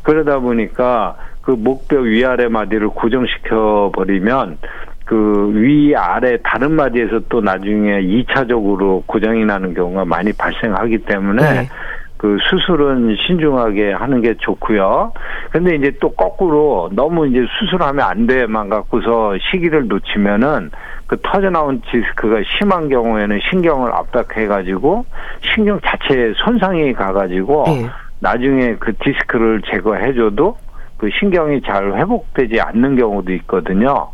그러다 0.03 0.39
보니까 0.39 1.15
그 1.41 1.51
목뼈 1.51 1.99
위아래 2.01 2.47
마디를 2.47 2.89
고정시켜 2.89 3.91
버리면 3.95 4.57
그 5.05 5.51
위 5.53 5.95
아래 5.95 6.37
다른 6.43 6.73
마디에서 6.73 7.21
또 7.29 7.39
나중에 7.39 8.01
2차적으로 8.01 9.03
고장이 9.07 9.45
나는 9.45 9.73
경우가 9.73 10.03
많이 10.05 10.33
발생하기 10.33 10.99
때문에 10.99 11.41
네. 11.41 11.69
그 12.17 12.37
수술은 12.49 13.15
신중하게 13.27 13.93
하는 13.93 14.21
게 14.21 14.35
좋고요. 14.37 15.13
근데 15.51 15.75
이제 15.75 15.91
또 16.01 16.11
거꾸로 16.11 16.89
너무 16.93 17.27
이제 17.27 17.45
수술하면 17.59 18.05
안 18.05 18.27
돼만 18.27 18.69
갖고서 18.69 19.37
시기를 19.51 19.87
놓치면은 19.87 20.71
그 21.05 21.17
터져 21.21 21.49
나온 21.49 21.81
디스크가 21.91 22.41
심한 22.57 22.89
경우에는 22.89 23.39
신경을 23.49 23.93
압박해 23.93 24.47
가지고 24.47 25.05
신경 25.53 25.79
자체에 25.81 26.33
손상이 26.37 26.91
가 26.93 27.13
가지고 27.13 27.63
네. 27.67 27.87
나중에 28.19 28.75
그 28.79 28.93
디스크를 28.97 29.61
제거해 29.71 30.13
줘도 30.13 30.57
그 30.97 31.09
신경이 31.19 31.61
잘 31.61 31.93
회복되지 31.93 32.59
않는 32.59 32.95
경우도 32.95 33.31
있거든요. 33.33 34.09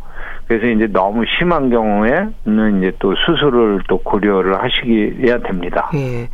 그래서 0.46 0.66
이제 0.66 0.86
너무 0.86 1.24
심한 1.38 1.70
경우에는 1.70 2.78
이제 2.78 2.92
또 2.98 3.14
수술을 3.14 3.80
또 3.88 3.98
고려를 3.98 4.62
하시기 4.62 5.16
해야 5.22 5.38
됩니다. 5.38 5.90
예. 5.94 6.28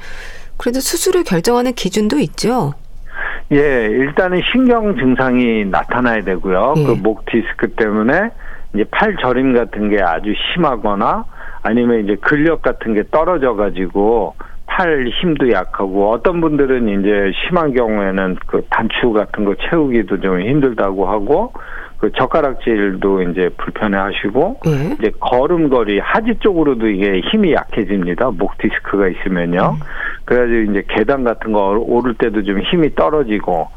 그래도 0.61 0.81
수술을 0.81 1.25
결정하는 1.25 1.73
기준도 1.73 2.19
있죠. 2.19 2.75
예, 3.51 3.87
일단은 3.87 4.43
신경 4.53 4.95
증상이 4.95 5.65
나타나야 5.65 6.23
되고요. 6.23 6.75
예. 6.77 6.85
그목 6.85 7.25
디스크 7.25 7.75
때문에 7.75 8.31
이제 8.75 8.85
팔 8.91 9.17
저림 9.17 9.55
같은 9.55 9.89
게 9.89 10.03
아주 10.03 10.35
심하거나 10.53 11.25
아니면 11.63 12.05
이제 12.05 12.17
근력 12.21 12.61
같은 12.61 12.93
게 12.93 13.05
떨어져 13.11 13.55
가지고 13.55 14.35
팔 14.67 15.07
힘도 15.21 15.51
약하고 15.51 16.11
어떤 16.11 16.43
분들은 16.43 17.01
이제 17.01 17.33
심한 17.43 17.73
경우에는 17.73 18.37
그 18.47 18.63
단추 18.69 19.13
같은 19.13 19.47
거 19.47 19.55
채우기도 19.55 20.21
좀 20.21 20.41
힘들다고 20.43 21.09
하고 21.09 21.55
그 22.01 22.11
젓가락질도 22.13 23.23
이제 23.23 23.51
불편해하시고 23.59 24.61
예. 24.67 24.97
이제 24.99 25.13
걸음걸이 25.21 25.99
하지 25.99 26.35
쪽으로도 26.41 26.89
이게 26.89 27.21
힘이 27.31 27.53
약해집니다. 27.53 28.31
목 28.31 28.57
디스크가 28.57 29.09
있으면요. 29.09 29.77
음. 29.79 29.85
그래가지고 30.25 30.73
이제 30.73 30.85
계단 30.89 31.25
같은 31.25 31.53
거 31.53 31.77
오를 31.79 32.15
때도 32.15 32.43
좀 32.43 32.61
힘이 32.61 32.95
떨어지고 32.95 33.69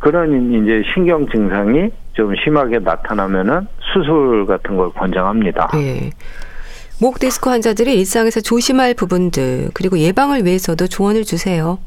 그런 0.00 0.52
이제 0.54 0.82
신경 0.92 1.28
증상이 1.28 1.90
좀 2.14 2.34
심하게 2.42 2.80
나타나면은 2.80 3.68
수술 3.92 4.44
같은 4.46 4.76
걸 4.76 4.90
권장합니다. 4.90 5.70
예. 5.76 6.10
목 7.00 7.20
디스크 7.20 7.48
환자들이 7.48 7.96
일상에서 7.96 8.40
조심할 8.40 8.94
부분들 8.94 9.68
그리고 9.72 9.98
예방을 9.98 10.44
위해서도 10.44 10.88
조언을 10.88 11.22
주세요. 11.22 11.78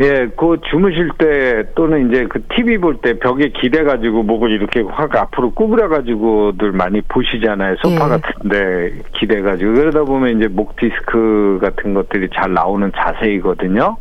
예, 0.00 0.28
그 0.34 0.56
주무실 0.70 1.10
때 1.18 1.64
또는 1.74 2.08
이제 2.08 2.24
그 2.26 2.42
TV 2.54 2.78
볼 2.78 3.00
때 3.02 3.18
벽에 3.18 3.48
기대가지고 3.48 4.22
목을 4.22 4.50
이렇게 4.50 4.80
확 4.80 5.14
앞으로 5.14 5.50
구부려가지고들 5.52 6.72
많이 6.72 7.02
보시잖아요. 7.02 7.76
소파 7.82 8.06
예. 8.06 8.08
같은데 8.18 8.98
기대가지고. 9.12 9.74
그러다 9.74 10.04
보면 10.04 10.38
이제 10.38 10.48
목 10.48 10.76
디스크 10.76 11.58
같은 11.60 11.92
것들이 11.92 12.28
잘 12.34 12.52
나오는 12.54 12.90
자세이거든요. 12.96 13.96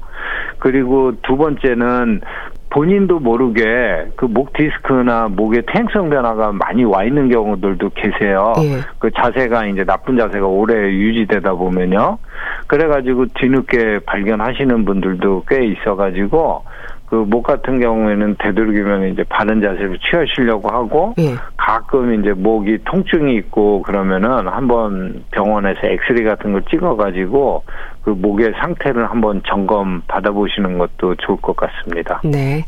그리고 0.59 1.13
두 1.21 1.35
번째는 1.35 2.21
본인도 2.69 3.19
모르게 3.19 4.08
그 4.15 4.25
목 4.25 4.53
디스크나 4.53 5.27
목의 5.29 5.63
퇴행성 5.67 6.10
변화가 6.10 6.51
많이 6.53 6.84
와 6.84 7.03
있는 7.03 7.29
경우들도 7.29 7.89
계세요. 7.95 8.53
예. 8.60 8.79
그 8.99 9.10
자세가 9.12 9.65
이제 9.65 9.84
나쁜 9.84 10.17
자세가 10.17 10.45
오래 10.45 10.75
유지되다 10.75 11.53
보면요. 11.53 12.19
그래가지고 12.67 13.25
뒤늦게 13.36 13.99
발견하시는 14.05 14.86
분들도 14.86 15.43
꽤 15.47 15.65
있어가지고 15.65 16.63
그목 17.10 17.43
같은 17.43 17.80
경우에는 17.80 18.36
되도록이면 18.39 19.13
이제 19.13 19.24
바른 19.30 19.62
자세로 19.62 19.98
취하시려고 19.98 20.69
하고 20.69 21.15
예. 21.17 21.36
가끔 21.58 22.19
이제 22.19 22.34
목이 22.34 22.80
통증이 22.86 23.36
있고 23.36 23.82
그러면은 23.82 24.48
한번 24.48 25.24
병원에서 25.32 25.80
엑스레이 25.84 26.24
같은 26.24 26.54
걸 26.54 26.63
찍어가지고 26.69 27.63
그 28.04 28.12
목의 28.12 28.54
상태를 28.62 29.10
한번 29.10 29.41
점검 29.48 30.02
받아보시는 30.08 30.78
것도 30.78 31.15
좋을 31.15 31.41
것 31.41 31.56
같습니다. 31.56 32.22
네. 32.24 32.65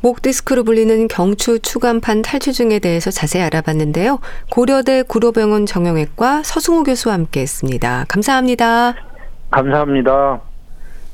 목 0.00 0.22
디스크로 0.22 0.62
불리는 0.62 1.08
경추 1.08 1.58
추간판 1.58 2.22
탈추증에 2.22 2.78
대해서 2.78 3.10
자세히 3.10 3.42
알아봤는데요. 3.42 4.20
고려대 4.50 5.02
구로병원 5.02 5.66
정형외과 5.66 6.42
서승우 6.44 6.84
교수와 6.84 7.14
함께했습니다. 7.14 8.04
감사합니다. 8.08 8.94
감사합니다. 9.50 10.47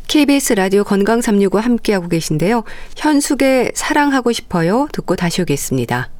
KBS 0.08 0.52
라디오 0.54 0.84
건강 0.84 1.20
365 1.20 1.58
함께하고 1.58 2.08
계신데요. 2.08 2.64
현숙의 2.96 3.72
사랑하고 3.74 4.32
싶어요 4.32 4.88
듣고 4.92 5.16
다시 5.16 5.42
오겠습니다. 5.42 6.10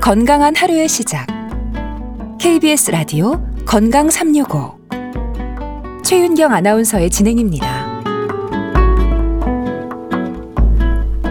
건강한 0.00 0.56
하루의 0.56 0.88
시작. 0.88 1.26
KBS 2.40 2.90
라디오 2.90 3.40
건강 3.64 4.10
365 4.10 4.79
최윤경 6.10 6.52
아나운서의 6.52 7.08
진행입니다. 7.08 8.02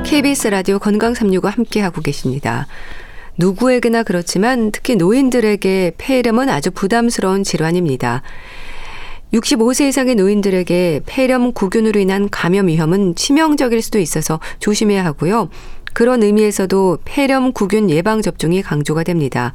KBS 0.06 0.48
라디오 0.48 0.80
건강 0.80 1.14
365 1.14 1.50
함께 1.50 1.82
하고 1.82 2.00
계십니다. 2.00 2.66
누구에게나 3.38 4.04
그렇지만 4.04 4.72
특히 4.72 4.96
노인들에게 4.96 5.96
폐렴은 5.98 6.48
아주 6.48 6.72
부담스러운 6.72 7.44
질환입니다. 7.44 8.22
65세 9.34 9.90
이상의 9.90 10.16
노인들에게 10.16 11.02
폐렴 11.06 11.52
구균으로 11.52 12.00
인한 12.00 12.30
감염 12.30 12.68
위험은 12.68 13.16
치명적일 13.16 13.82
수도 13.82 14.00
있어서 14.00 14.40
조심해야 14.60 15.04
하고요. 15.04 15.50
그런 15.92 16.24
의미에서도 16.24 17.00
폐렴 17.04 17.52
구균 17.52 17.90
예방 17.90 18.22
접종이 18.22 18.62
강조가 18.62 19.04
됩니다. 19.04 19.52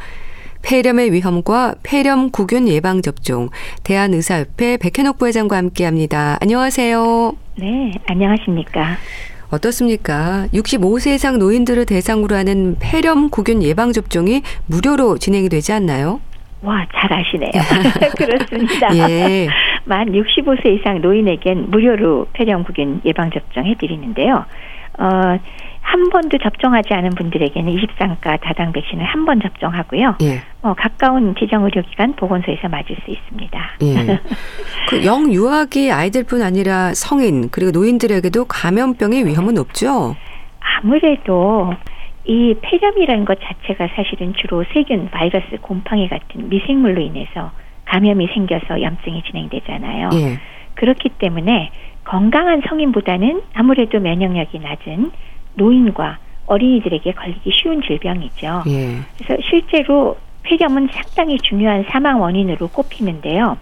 폐렴의 0.64 1.12
위험과 1.12 1.74
폐렴 1.82 2.30
구균 2.30 2.66
예방 2.68 3.02
접종 3.02 3.50
대한의사협회 3.84 4.78
백현옥 4.78 5.18
부회장과 5.18 5.56
함께합니다. 5.56 6.38
안녕하세요. 6.40 7.32
네, 7.56 7.92
안녕하십니까? 8.06 8.96
어떻습니까? 9.50 10.46
65세 10.52 11.14
이상 11.14 11.38
노인들을 11.38 11.84
대상으로 11.86 12.34
하는 12.34 12.76
폐렴 12.80 13.28
구균 13.28 13.62
예방 13.62 13.92
접종이 13.92 14.42
무료로 14.66 15.18
진행이 15.18 15.48
되지 15.50 15.72
않나요? 15.72 16.20
와, 16.62 16.86
잘 16.96 17.12
아시네요. 17.12 17.52
그렇습니다. 18.16 18.96
예. 18.96 19.48
만 19.84 20.10
65세 20.10 20.78
이상 20.78 21.02
노인에겐 21.02 21.70
무료로 21.70 22.28
폐렴 22.32 22.64
구균 22.64 23.02
예방 23.04 23.30
접종 23.30 23.66
해 23.66 23.74
드리는데요. 23.78 24.46
어, 24.98 25.38
한 25.84 26.08
번도 26.10 26.38
접종하지 26.38 26.92
않은 26.94 27.10
분들에게는 27.10 27.72
23가 27.72 28.40
다당 28.40 28.72
백신을 28.72 29.04
한 29.04 29.24
번 29.24 29.40
접종하고요. 29.40 30.16
예. 30.22 30.40
어, 30.62 30.74
가까운 30.74 31.34
지정 31.38 31.64
의료기관 31.64 32.14
보건소에서 32.16 32.68
맞을 32.68 32.96
수 33.04 33.10
있습니다. 33.10 33.70
예. 33.82 33.94
그 34.90 35.04
영유아기 35.04 35.90
아이들뿐 35.92 36.42
아니라 36.42 36.92
성인 36.94 37.48
그리고 37.50 37.70
노인들에게도 37.70 38.44
감염병의 38.46 39.24
위험은 39.26 39.56
없죠? 39.58 40.16
아무래도 40.60 41.72
이 42.26 42.54
폐렴이라는 42.60 43.24
것 43.24 43.38
자체가 43.40 43.88
사실은 43.94 44.34
주로 44.36 44.64
세균, 44.74 45.10
바이러스, 45.10 45.58
곰팡이 45.60 46.08
같은 46.08 46.48
미생물로 46.48 47.00
인해서 47.00 47.52
감염이 47.86 48.28
생겨서 48.34 48.82
염증이 48.82 49.22
진행되잖아요. 49.24 50.10
예. 50.14 50.38
그렇기 50.74 51.10
때문에 51.18 51.70
건강한 52.04 52.62
성인보다는 52.68 53.42
아무래도 53.54 54.00
면역력이 54.00 54.58
낮은 54.58 55.10
노인과 55.54 56.18
어린이들에게 56.46 57.12
걸리기 57.12 57.50
쉬운 57.52 57.82
질병이죠. 57.82 58.64
예. 58.66 58.98
그래서 59.16 59.42
실제로 59.48 60.16
폐렴은 60.42 60.88
상당히 60.92 61.38
중요한 61.38 61.84
사망 61.88 62.20
원인으로 62.20 62.68
꼽히는데요. 62.68 63.56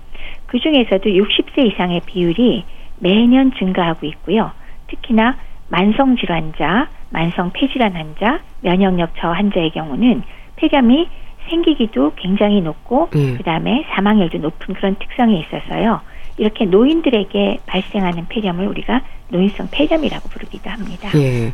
그 0.46 0.58
중에서도 0.58 1.08
60세 1.08 1.72
이상의 1.72 2.02
비율이 2.06 2.64
매년 2.98 3.52
증가하고 3.58 4.06
있고요. 4.06 4.50
특히나 4.88 5.36
만성 5.68 6.16
질환자, 6.16 6.88
만성 7.10 7.50
폐질환 7.52 7.94
환자, 7.94 8.40
면역력 8.60 9.12
저 9.18 9.30
환자의 9.30 9.70
경우는 9.70 10.22
폐렴이 10.56 11.08
생기기도 11.48 12.12
굉장히 12.16 12.60
높고 12.60 13.08
예. 13.16 13.36
그다음에 13.36 13.84
사망률도 13.94 14.38
높은 14.38 14.74
그런 14.74 14.96
특성이 14.96 15.40
있어서요. 15.40 16.00
이렇게 16.42 16.64
노인들에게 16.64 17.60
발생하는 17.66 18.26
폐렴을 18.28 18.66
우리가 18.66 19.02
노인성 19.28 19.68
폐렴이라고 19.70 20.28
부르기도 20.28 20.70
합니다. 20.70 21.08
예. 21.14 21.52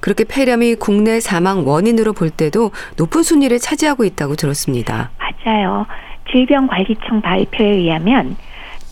그렇게 0.00 0.24
폐렴이 0.24 0.76
국내 0.76 1.20
사망 1.20 1.66
원인으로 1.66 2.14
볼 2.14 2.30
때도 2.30 2.70
높은 2.96 3.22
순위를 3.22 3.58
차지하고 3.58 4.04
있다고 4.04 4.36
들었습니다. 4.36 5.10
맞아요. 5.18 5.84
질병관리청 6.32 7.20
발표에 7.20 7.66
의하면 7.66 8.36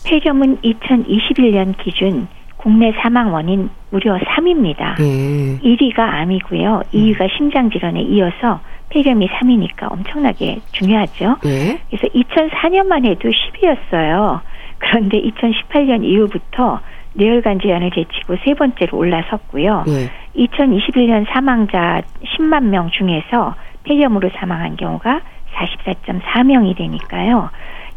폐렴은 0.05 0.61
2021년 0.61 1.75
기준 1.83 2.27
국내 2.57 2.91
사망 3.01 3.33
원인 3.33 3.71
무려 3.89 4.19
3위입니다. 4.19 4.99
예. 4.99 5.59
1위가 5.59 5.99
암이고요. 5.99 6.83
2위가 6.93 7.35
심장 7.35 7.71
질환에 7.71 8.01
이어서 8.01 8.59
폐렴이 8.89 9.27
3위니까 9.27 9.91
엄청나게 9.91 10.61
중요하죠. 10.71 11.37
예. 11.45 11.79
그래서 11.89 12.07
2004년만 12.13 13.05
해도 13.05 13.29
10위였어요. 13.29 14.41
그런데 14.79 15.21
2018년 15.21 16.03
이후부터 16.03 16.79
뇌혈관 17.13 17.59
질환을 17.59 17.91
제치고 17.91 18.37
세 18.43 18.53
번째로 18.53 18.97
올라섰고요. 18.97 19.85
예. 19.87 20.11
2021년 20.35 21.25
사망자 21.31 22.01
10만 22.37 22.65
명 22.65 22.89
중에서 22.91 23.55
폐렴으로 23.83 24.29
사망한 24.35 24.75
경우가 24.75 25.21
44.4명이 25.53 26.75
되니까요. 26.77 27.49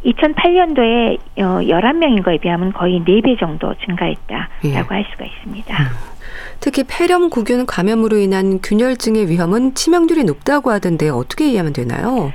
2008년도에 0.05 1.19
11명인 1.37 2.23
거에 2.23 2.39
비하면 2.39 2.73
거의 2.73 3.01
4배 3.01 3.39
정도 3.41 3.75
증가했다라고 3.85 4.49
예. 4.67 4.75
할 4.75 5.05
수가 5.11 5.25
있습니다. 5.25 5.77
음. 5.77 5.87
특히 6.61 6.85
폐렴 6.89 7.31
구균 7.31 7.67
감염으로 7.67 8.17
인한 8.19 8.61
균열증의 8.63 9.29
위험은 9.29 9.75
치명률이 9.75 10.25
높다고 10.25 10.71
하던데 10.71 11.09
어떻게 11.09 11.51
이해하면 11.51 11.73
되나요? 11.73 12.33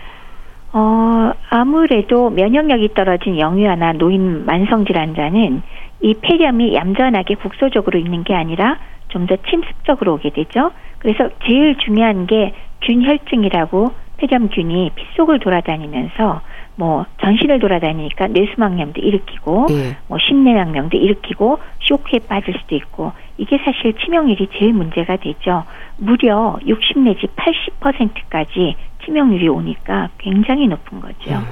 어, 0.73 1.31
아무래도 1.49 2.29
면역력이 2.29 2.95
떨어진 2.95 3.39
영유아나 3.39 3.93
노인 3.93 4.45
만성 4.45 4.86
질환자는 4.86 5.62
이 6.01 6.13
폐렴이 6.15 6.75
얌전하게 6.75 7.36
국소적으로 7.36 7.97
있는 7.99 8.23
게 8.23 8.33
아니라 8.33 8.77
좀 9.13 9.27
더 9.27 9.36
침습적으로 9.47 10.15
오게 10.15 10.31
되죠. 10.31 10.71
그래서 10.97 11.29
제일 11.45 11.77
중요한 11.77 12.25
게 12.25 12.53
균혈증이라고 12.81 13.91
폐렴균이 14.17 14.91
피 14.95 15.05
속을 15.15 15.39
돌아다니면서 15.39 16.41
뭐 16.75 17.05
전신을 17.21 17.59
돌아다니니까 17.59 18.27
뇌수막염도 18.27 18.99
일으키고 19.01 19.67
네. 19.69 19.97
뭐 20.07 20.17
심내낭명도 20.17 20.97
일으키고 20.97 21.59
쇼크에 21.81 22.19
빠질 22.27 22.55
수도 22.59 22.75
있고 22.75 23.12
이게 23.38 23.59
사실 23.63 23.93
치명률이 23.93 24.47
제일 24.57 24.73
문제가 24.73 25.17
되죠. 25.17 25.63
무려 25.97 26.57
60 26.65 26.99
내지 26.99 27.27
80%까지 27.27 28.75
치명률이 29.05 29.47
오니까 29.47 30.09
굉장히 30.17 30.67
높은 30.67 30.99
거죠. 30.99 31.31
음. 31.31 31.45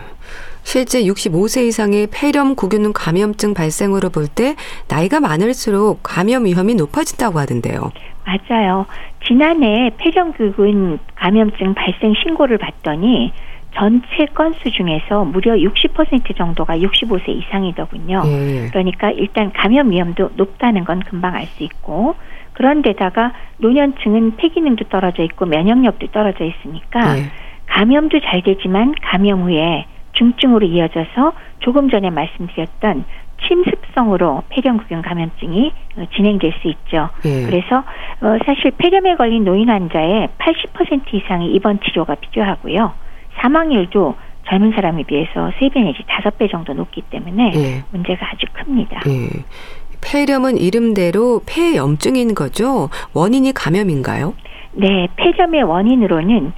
실제 0.63 1.01
65세 1.03 1.65
이상의 1.67 2.07
폐렴 2.11 2.55
구균 2.55 2.93
감염증 2.93 3.53
발생으로 3.53 4.09
볼 4.09 4.27
때 4.27 4.55
나이가 4.87 5.19
많을수록 5.19 6.01
감염 6.03 6.45
위험이 6.45 6.75
높아진다고 6.75 7.39
하던데요. 7.39 7.91
맞아요. 8.25 8.85
지난해 9.27 9.89
폐렴 9.97 10.33
구균 10.33 10.99
감염증 11.15 11.73
발생 11.73 12.13
신고를 12.23 12.57
봤더니 12.59 13.33
전체 13.73 14.25
건수 14.33 14.69
중에서 14.69 15.23
무려 15.25 15.53
60% 15.53 16.35
정도가 16.37 16.77
65세 16.77 17.29
이상이더군요. 17.29 18.21
예. 18.25 18.67
그러니까 18.69 19.11
일단 19.11 19.51
감염 19.53 19.89
위험도 19.91 20.31
높다는 20.35 20.83
건 20.83 20.99
금방 20.99 21.35
알 21.35 21.47
수 21.47 21.63
있고 21.63 22.15
그런데다가 22.53 23.33
노년층은 23.57 24.35
폐기능도 24.37 24.85
떨어져 24.85 25.23
있고 25.23 25.45
면역력도 25.45 26.07
떨어져 26.07 26.45
있으니까 26.45 27.17
예. 27.17 27.23
감염도 27.67 28.19
잘 28.21 28.41
되지만 28.43 28.93
감염 29.01 29.43
후에 29.43 29.85
중증으로 30.13 30.65
이어져서 30.67 31.33
조금 31.59 31.89
전에 31.89 32.09
말씀드렸던 32.09 33.05
침습성으로 33.47 34.43
폐렴구균 34.49 35.01
감염증이 35.01 35.73
어, 35.97 36.05
진행될 36.15 36.53
수 36.61 36.67
있죠. 36.67 37.09
예. 37.25 37.45
그래서 37.45 37.83
어, 38.21 38.37
사실 38.45 38.71
폐렴에 38.77 39.15
걸린 39.15 39.43
노인 39.43 39.69
환자의 39.69 40.29
80% 40.37 41.13
이상이 41.13 41.51
입원 41.53 41.79
치료가 41.79 42.15
필요하고요. 42.15 42.93
사망률도 43.39 44.15
젊은 44.47 44.71
사람에 44.73 45.03
비해서 45.03 45.51
3배 45.59 45.83
내지 45.83 46.03
5배 46.03 46.51
정도 46.51 46.73
높기 46.73 47.01
때문에 47.01 47.51
예. 47.55 47.83
문제가 47.91 48.29
아주 48.31 48.45
큽니다. 48.53 49.01
예. 49.07 49.29
폐렴은 50.01 50.57
이름대로 50.57 51.41
폐염증인 51.45 52.35
거죠? 52.35 52.89
원인이 53.13 53.53
감염인가요? 53.53 54.33
네, 54.73 55.07
폐렴의 55.15 55.63
원인으로는 55.63 56.53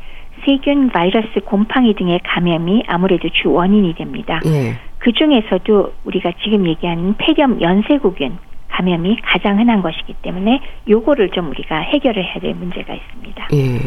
세균, 0.45 0.89
바이러스, 0.89 1.39
곰팡이 1.45 1.95
등의 1.95 2.19
감염이 2.23 2.83
아무래도 2.87 3.29
주 3.29 3.51
원인이 3.51 3.95
됩니다. 3.95 4.41
예. 4.45 4.75
그 4.99 5.11
중에서도 5.11 5.93
우리가 6.05 6.31
지금 6.43 6.67
얘기하는 6.67 7.15
폐렴 7.17 7.61
연쇄구균 7.61 8.37
감염이 8.69 9.17
가장 9.21 9.59
흔한 9.59 9.81
것이기 9.81 10.13
때문에 10.21 10.61
요거를 10.89 11.29
좀 11.29 11.49
우리가 11.49 11.77
해결을 11.77 12.23
해야 12.23 12.39
될 12.39 12.55
문제가 12.55 12.93
있습니다. 12.93 13.47
예. 13.53 13.79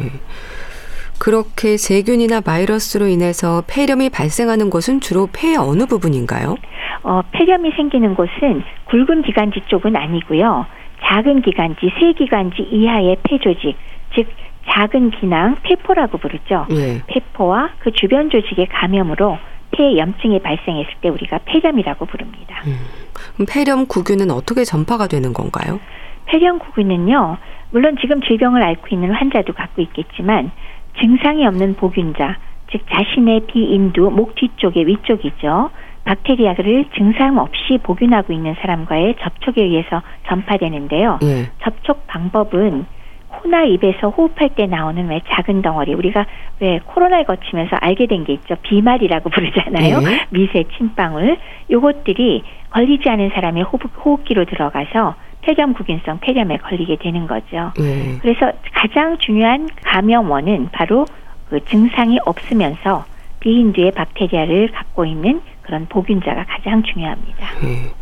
그렇게 1.26 1.76
세균이나 1.76 2.40
바이러스로 2.40 3.08
인해서 3.08 3.64
폐렴이 3.66 4.10
발생하는 4.10 4.70
곳은 4.70 5.00
주로 5.00 5.26
폐의 5.32 5.56
어느 5.56 5.84
부분인가요? 5.84 6.54
어, 7.02 7.22
폐렴이 7.32 7.72
생기는 7.72 8.14
곳은 8.14 8.62
굵은 8.84 9.22
기관지 9.22 9.60
쪽은 9.66 9.96
아니고요. 9.96 10.66
작은 11.02 11.42
기관지, 11.42 11.90
세기관지 11.98 12.62
이하의 12.70 13.16
폐 13.24 13.38
조직, 13.38 13.74
즉 14.14 14.28
작은 14.70 15.10
기낭, 15.18 15.56
폐포라고 15.64 16.18
부르죠. 16.18 16.66
예. 16.70 17.02
폐포와 17.08 17.70
그 17.80 17.90
주변 17.90 18.30
조직의 18.30 18.68
감염으로 18.68 19.36
폐 19.72 19.98
염증이 19.98 20.38
발생했을 20.38 20.92
때 21.00 21.08
우리가 21.08 21.40
폐렴이라고 21.44 22.06
부릅니다. 22.06 22.62
음. 22.66 23.46
폐렴 23.50 23.86
구균은 23.88 24.30
어떻게 24.30 24.62
전파가 24.62 25.08
되는 25.08 25.32
건가요? 25.32 25.80
폐렴 26.26 26.60
구균은요. 26.60 27.38
물론 27.72 27.96
지금 28.00 28.20
질병을 28.22 28.62
앓고 28.62 28.86
있는 28.92 29.10
환자도 29.10 29.54
갖고 29.54 29.82
있겠지만 29.82 30.52
증상이 31.00 31.46
없는 31.46 31.74
보균자, 31.74 32.36
즉 32.70 32.82
자신의 32.90 33.46
비인두 33.46 34.10
목 34.10 34.34
뒤쪽의 34.34 34.86
위쪽이죠. 34.86 35.70
박테리아를 36.04 36.86
증상 36.96 37.38
없이 37.38 37.78
보균하고 37.82 38.32
있는 38.32 38.54
사람과의 38.60 39.16
접촉에 39.20 39.62
의해서 39.62 40.02
전파되는데요. 40.28 41.18
예. 41.22 41.50
접촉 41.62 42.06
방법은 42.06 42.86
코나 43.28 43.64
입에서 43.64 44.08
호흡할 44.08 44.50
때 44.54 44.66
나오는 44.66 45.08
왜 45.08 45.20
작은 45.28 45.60
덩어리 45.62 45.94
우리가 45.94 46.24
왜 46.60 46.78
코로나를 46.86 47.24
거치면서 47.24 47.76
알게 47.80 48.06
된 48.06 48.24
게 48.24 48.32
있죠 48.34 48.56
비말이라고 48.62 49.28
부르잖아요 49.30 50.00
네. 50.00 50.26
미세 50.30 50.64
침방울 50.76 51.36
요것들이 51.70 52.42
걸리지 52.70 53.08
않은 53.10 53.30
사람의 53.34 53.64
호흡, 53.64 54.24
기로 54.24 54.44
들어가서 54.46 55.16
폐렴 55.46 55.74
구균성 55.74 56.18
폐렴에 56.18 56.56
걸리게 56.56 56.96
되는 56.96 57.28
거죠. 57.28 57.72
네. 57.78 58.18
그래서 58.20 58.50
가장 58.74 59.16
중요한 59.18 59.68
감염원은 59.84 60.70
바로 60.72 61.06
그 61.48 61.64
증상이 61.66 62.18
없으면서 62.26 63.04
비인두의 63.38 63.92
박테리아를 63.92 64.72
갖고 64.72 65.04
있는 65.04 65.40
그런 65.62 65.86
보균자가 65.86 66.46
가장 66.48 66.82
중요합니다. 66.82 67.46
네. 67.62 67.92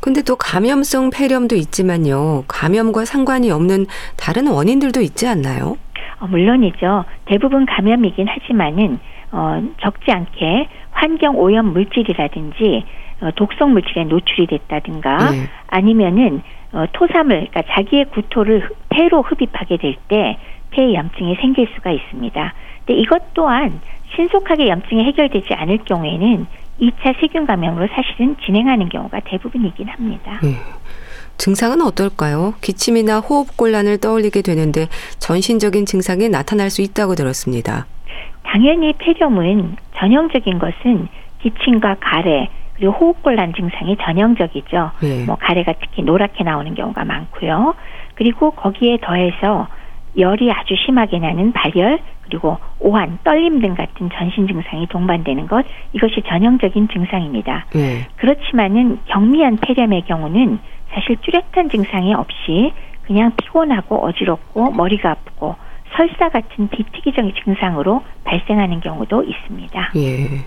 근데 0.00 0.22
또 0.22 0.36
감염성 0.36 1.10
폐렴도 1.10 1.56
있지만요. 1.56 2.44
감염과 2.48 3.04
상관이 3.04 3.50
없는 3.50 3.84
다른 4.16 4.46
원인들도 4.46 5.02
있지 5.02 5.26
않나요? 5.26 5.76
어, 6.20 6.26
물론이죠. 6.26 7.04
대부분 7.26 7.66
감염이긴 7.66 8.28
하지만은 8.28 8.98
어, 9.30 9.62
적지 9.82 10.10
않게 10.10 10.68
환경 10.92 11.38
오염 11.38 11.72
물질이라든지 11.74 12.84
어, 12.84 13.07
독성 13.36 13.72
물질에 13.72 14.04
노출이 14.04 14.46
됐다든가 14.46 15.30
네. 15.30 15.48
아니면은 15.66 16.42
어, 16.72 16.84
토사물, 16.92 17.48
그러니까 17.50 17.62
자기의 17.72 18.06
구토를 18.06 18.68
폐로 18.90 19.22
흡입하게 19.22 19.76
될 19.78 19.96
때 20.08 20.38
폐 20.70 20.94
염증이 20.94 21.36
생길 21.40 21.66
수가 21.74 21.90
있습니다. 21.90 22.54
근데 22.84 23.00
이것 23.00 23.32
또한 23.34 23.80
신속하게 24.14 24.68
염증이 24.68 25.04
해결되지 25.04 25.54
않을 25.54 25.78
경우에는 25.84 26.46
2차 26.80 27.18
세균 27.20 27.46
감염으로 27.46 27.88
사실은 27.88 28.36
진행하는 28.44 28.88
경우가 28.88 29.20
대부분이긴 29.20 29.88
합니다. 29.88 30.38
네. 30.42 30.56
증상은 31.36 31.80
어떨까요? 31.82 32.54
기침이나 32.60 33.20
호흡 33.20 33.56
곤란을 33.56 33.98
떠올리게 33.98 34.42
되는데 34.42 34.88
전신적인 35.18 35.86
증상이 35.86 36.28
나타날 36.28 36.68
수 36.70 36.82
있다고 36.82 37.14
들었습니다. 37.14 37.86
당연히 38.42 38.92
폐렴은 38.98 39.76
전형적인 39.96 40.58
것은 40.58 41.08
기침과 41.42 41.96
가래 42.00 42.48
그리고 42.78 42.92
호흡 42.92 43.22
곤란 43.22 43.52
증상이 43.54 43.96
전형적이죠. 43.96 44.90
네. 45.02 45.24
뭐 45.26 45.36
가래가 45.36 45.74
특히 45.80 46.02
노랗게 46.02 46.44
나오는 46.44 46.74
경우가 46.74 47.04
많고요. 47.04 47.74
그리고 48.14 48.52
거기에 48.52 48.98
더해서 49.00 49.68
열이 50.16 50.50
아주 50.50 50.74
심하게 50.86 51.18
나는 51.18 51.52
발열 51.52 51.98
그리고 52.22 52.58
오한, 52.78 53.18
떨림 53.24 53.60
등 53.60 53.74
같은 53.74 54.10
전신 54.12 54.46
증상이 54.46 54.86
동반되는 54.88 55.46
것 55.46 55.64
이것이 55.92 56.22
전형적인 56.26 56.88
증상입니다. 56.88 57.66
네. 57.72 58.06
그렇지만은 58.16 58.98
경미한 59.06 59.56
폐렴의 59.56 60.02
경우는 60.02 60.58
사실 60.92 61.16
뚜렷한 61.16 61.70
증상이 61.70 62.14
없이 62.14 62.72
그냥 63.02 63.32
피곤하고 63.36 64.04
어지럽고 64.04 64.70
머리가 64.72 65.10
아프고 65.10 65.56
설사 65.96 66.28
같은 66.28 66.68
비특이적인 66.68 67.32
증상으로 67.44 68.02
발생하는 68.24 68.80
경우도 68.80 69.24
있습니다. 69.24 69.92
예. 69.96 70.44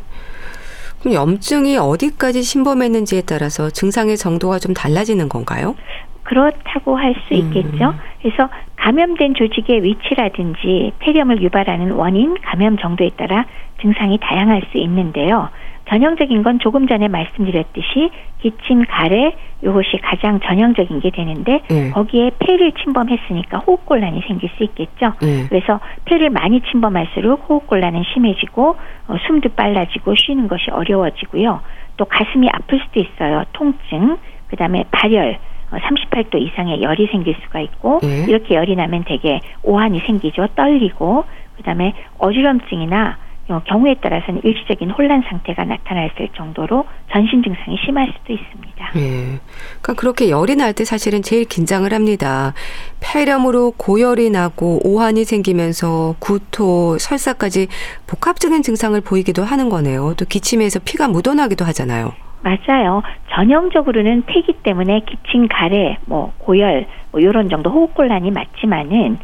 그럼 1.02 1.14
염증이 1.16 1.78
어디까지 1.78 2.44
침범했는지에 2.44 3.24
따라서 3.28 3.70
증상의 3.70 4.18
정도가 4.18 4.60
좀 4.60 4.74
달라지는 4.74 5.30
건가요? 5.30 5.76
그렇다고 6.24 6.96
할 6.96 7.14
수 7.28 7.34
있겠죠. 7.34 7.90
음. 7.90 8.00
그래서 8.22 8.50
감염된 8.78 9.34
조직의 9.36 9.84
위치라든지 9.84 10.92
폐렴을 11.00 11.42
유발하는 11.42 11.92
원인, 11.92 12.36
감염 12.42 12.78
정도에 12.78 13.10
따라 13.18 13.46
증상이 13.82 14.18
다양할 14.22 14.62
수 14.72 14.78
있는데요. 14.78 15.50
전형적인 15.92 16.42
건 16.42 16.60
조금 16.60 16.88
전에 16.88 17.10
말씀드렸듯이 17.10 18.12
기침, 18.40 18.86
가래 18.86 19.36
이것이 19.62 19.98
가장 20.02 20.40
전형적인 20.40 21.02
게 21.02 21.12
되는데 21.12 21.62
네. 21.70 21.92
거기에 21.92 22.32
폐를 22.40 22.72
침범했으니까 22.72 23.60
호흡곤란이 23.60 24.22
생길 24.26 24.50
수 24.56 24.64
있겠죠. 24.64 25.14
네. 25.22 25.46
그래서 25.50 25.82
폐를 26.06 26.30
많이 26.30 26.62
침범할수록 26.62 27.46
호흡곤란은 27.50 28.04
심해지고 28.14 28.78
어, 29.08 29.16
숨도 29.28 29.50
빨라지고 29.50 30.16
쉬는 30.16 30.48
것이 30.48 30.72
어려워지고요. 30.72 31.60
또 31.98 32.06
가슴이 32.06 32.48
아플 32.54 32.80
수도 32.80 33.02
있어요. 33.02 33.44
통증, 33.52 34.18
그다음에 34.48 34.86
발열, 34.92 35.40
38도 35.72 36.36
어, 36.36 36.38
이상의 36.38 36.82
열이 36.82 37.08
생길 37.08 37.36
수가 37.44 37.60
있고 37.60 38.00
네. 38.02 38.26
이렇게 38.30 38.56
열이 38.56 38.78
나면 38.78 39.04
되게 39.06 39.42
오한이 39.62 40.00
생기죠. 40.08 40.48
떨리고 40.56 41.26
그다음에 41.58 41.94
어지럼증이나 42.18 43.18
어, 43.18 43.31
경우에 43.60 43.96
따라서는 43.96 44.42
일시적인 44.44 44.90
혼란 44.92 45.22
상태가 45.28 45.66
나타났을 45.66 46.30
정도로 46.36 46.86
전신 47.12 47.44
증상이 47.44 47.78
심할 47.86 48.12
수도 48.18 48.34
있습니다. 48.34 48.92
예. 48.96 49.40
그러니까 49.82 49.94
그렇게 49.96 50.30
열이 50.30 50.56
날 50.56 50.72
때 50.74 50.86
사실은 50.86 51.22
제일 51.22 51.44
긴장을 51.44 51.92
합니다. 51.94 52.54
폐렴으로 53.02 53.72
고열이 53.72 54.30
나고 54.30 54.80
오한이 54.84 55.26
생기면서 55.26 56.16
구토, 56.20 56.98
설사까지 56.98 57.68
복합적인 58.08 58.62
증상을 58.62 59.00
보이기도 59.02 59.44
하는 59.44 59.70
거네요. 59.70 60.14
또 60.18 60.26
기침에서 60.26 60.80
피가 60.86 61.10
묻어나기도 61.10 61.66
하잖아요. 61.66 62.14
맞아요. 62.42 63.04
전형적으로는 63.36 64.24
폐기 64.26 64.54
때문에 64.64 65.02
기침, 65.02 65.48
가래, 65.48 65.98
뭐 66.06 66.34
고열, 66.40 66.88
뭐 67.12 67.20
이런 67.20 67.50
정도 67.50 67.70
호흡곤란이 67.70 68.32
맞지만은 68.32 69.20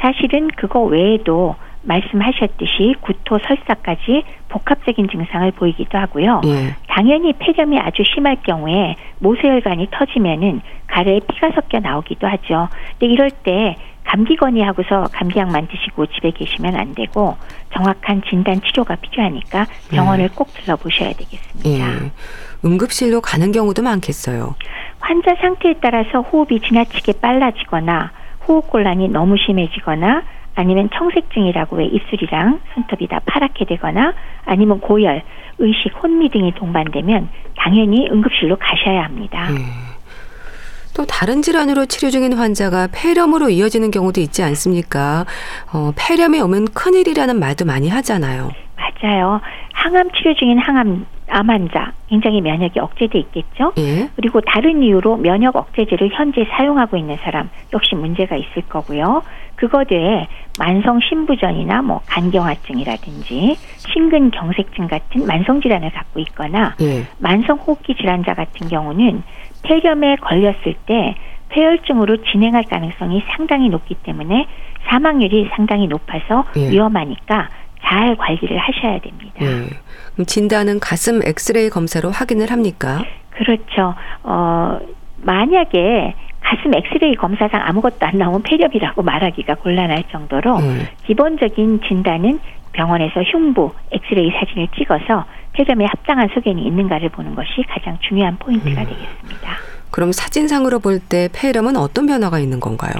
사실은 0.00 0.48
그거 0.56 0.80
외에도 0.80 1.56
말씀하셨듯이 1.82 2.94
구토, 3.00 3.38
설사까지 3.38 4.24
복합적인 4.48 5.08
증상을 5.08 5.50
보이기도 5.52 5.98
하고요. 5.98 6.42
예. 6.44 6.76
당연히 6.88 7.32
폐렴이 7.32 7.78
아주 7.78 8.02
심할 8.04 8.36
경우에 8.42 8.96
모세혈관이 9.18 9.88
터지면은 9.90 10.60
가래에 10.86 11.20
피가 11.20 11.50
섞여 11.52 11.80
나오기도 11.80 12.26
하죠. 12.26 12.68
근데 12.98 13.12
이럴 13.12 13.30
때 13.30 13.76
감기건이 14.04 14.62
하고서 14.62 15.04
감기약만 15.12 15.68
드시고 15.68 16.06
집에 16.06 16.32
계시면 16.32 16.74
안 16.76 16.94
되고 16.94 17.36
정확한 17.72 18.22
진단 18.28 18.60
치료가 18.60 18.96
필요하니까 18.96 19.66
병원을 19.90 20.28
네. 20.28 20.34
꼭 20.34 20.52
들러보셔야 20.52 21.12
되겠습니다. 21.12 21.86
네. 21.86 22.10
응급실로 22.64 23.20
가는 23.20 23.52
경우도 23.52 23.82
많겠어요. 23.82 24.54
환자 25.00 25.34
상태에 25.40 25.74
따라서 25.80 26.20
호흡이 26.20 26.60
지나치게 26.60 27.14
빨라지거나 27.20 28.12
호흡곤란이 28.46 29.08
너무 29.08 29.36
심해지거나 29.38 30.22
아니면 30.54 30.90
청색증이라고 30.94 31.76
왜 31.76 31.86
입술이랑 31.86 32.60
손톱이 32.74 33.08
다 33.08 33.20
파랗게 33.24 33.64
되거나 33.64 34.14
아니면 34.44 34.80
고열, 34.80 35.22
의식, 35.58 35.92
혼미 36.02 36.30
등이 36.30 36.54
동반되면 36.54 37.28
당연히 37.56 38.08
응급실로 38.10 38.56
가셔야 38.56 39.04
합니다. 39.04 39.48
음. 39.50 39.92
또 40.94 41.06
다른 41.06 41.40
질환으로 41.40 41.86
치료 41.86 42.10
중인 42.10 42.34
환자가 42.34 42.88
폐렴으로 42.92 43.48
이어지는 43.48 43.90
경우도 43.90 44.20
있지 44.20 44.42
않습니까? 44.42 45.24
어, 45.72 45.92
폐렴이 45.96 46.40
오면 46.40 46.66
큰일이라는 46.74 47.38
말도 47.38 47.64
많이 47.64 47.88
하잖아요. 47.88 48.50
맞아요. 48.82 49.40
항암 49.72 50.10
치료 50.12 50.34
중인 50.34 50.58
항암 50.58 51.06
암 51.28 51.48
환자 51.48 51.92
굉장히 52.08 52.40
면역이 52.40 52.78
억제돼 52.78 53.18
있겠죠. 53.18 53.72
예. 53.78 54.08
그리고 54.16 54.40
다른 54.42 54.82
이유로 54.82 55.16
면역 55.16 55.56
억제제를 55.56 56.10
현재 56.12 56.44
사용하고 56.50 56.96
있는 56.96 57.16
사람 57.22 57.48
역시 57.72 57.94
문제가 57.94 58.36
있을 58.36 58.62
거고요. 58.68 59.22
그거 59.54 59.84
외에 59.90 60.26
만성 60.58 61.00
신부전이나 61.00 61.82
뭐 61.82 62.00
간경화증이라든지 62.06 63.56
심근경색증 63.78 64.88
같은 64.88 65.26
만성 65.26 65.60
질환을 65.60 65.90
갖고 65.90 66.20
있거나 66.20 66.74
예. 66.82 67.04
만성 67.18 67.56
호흡기 67.58 67.94
질환자 67.94 68.34
같은 68.34 68.68
경우는 68.68 69.22
폐렴에 69.62 70.16
걸렸을 70.16 70.74
때 70.86 71.14
폐혈증으로 71.48 72.24
진행할 72.24 72.64
가능성이 72.64 73.22
상당히 73.36 73.68
높기 73.68 73.94
때문에 73.94 74.46
사망률이 74.88 75.50
상당히 75.54 75.86
높아서 75.86 76.44
예. 76.56 76.70
위험하니까 76.70 77.48
잘 77.84 78.16
관리를 78.16 78.58
하셔야 78.58 79.00
됩니다. 79.00 79.32
예. 79.42 80.24
진단은 80.24 80.80
가슴 80.80 81.20
엑스레이 81.24 81.68
검사로 81.70 82.10
확인을 82.10 82.50
합니까? 82.50 83.02
그렇죠. 83.30 83.94
어, 84.22 84.78
만약에 85.18 86.14
가슴 86.40 86.74
엑스레이 86.74 87.14
검사상 87.14 87.60
아무것도 87.64 87.96
안 88.00 88.18
나오면 88.18 88.42
폐렴이라고 88.42 89.02
말하기가 89.02 89.54
곤란할 89.56 90.04
정도로 90.10 90.56
음. 90.58 90.86
기본적인 91.06 91.80
진단은 91.88 92.40
병원에서 92.72 93.22
흉부 93.22 93.72
엑스레이 93.92 94.30
사진을 94.38 94.68
찍어서 94.76 95.24
폐렴에 95.52 95.84
합당한 95.86 96.28
소견이 96.34 96.62
있는가를 96.66 97.10
보는 97.10 97.34
것이 97.34 97.62
가장 97.68 97.98
중요한 98.00 98.36
포인트가 98.38 98.82
음. 98.82 98.86
되겠습니다. 98.86 99.52
그럼 99.90 100.12
사진상으로 100.12 100.78
볼 100.80 101.00
때 101.00 101.28
폐렴은 101.34 101.76
어떤 101.76 102.06
변화가 102.06 102.38
있는 102.38 102.60
건가요? 102.60 102.92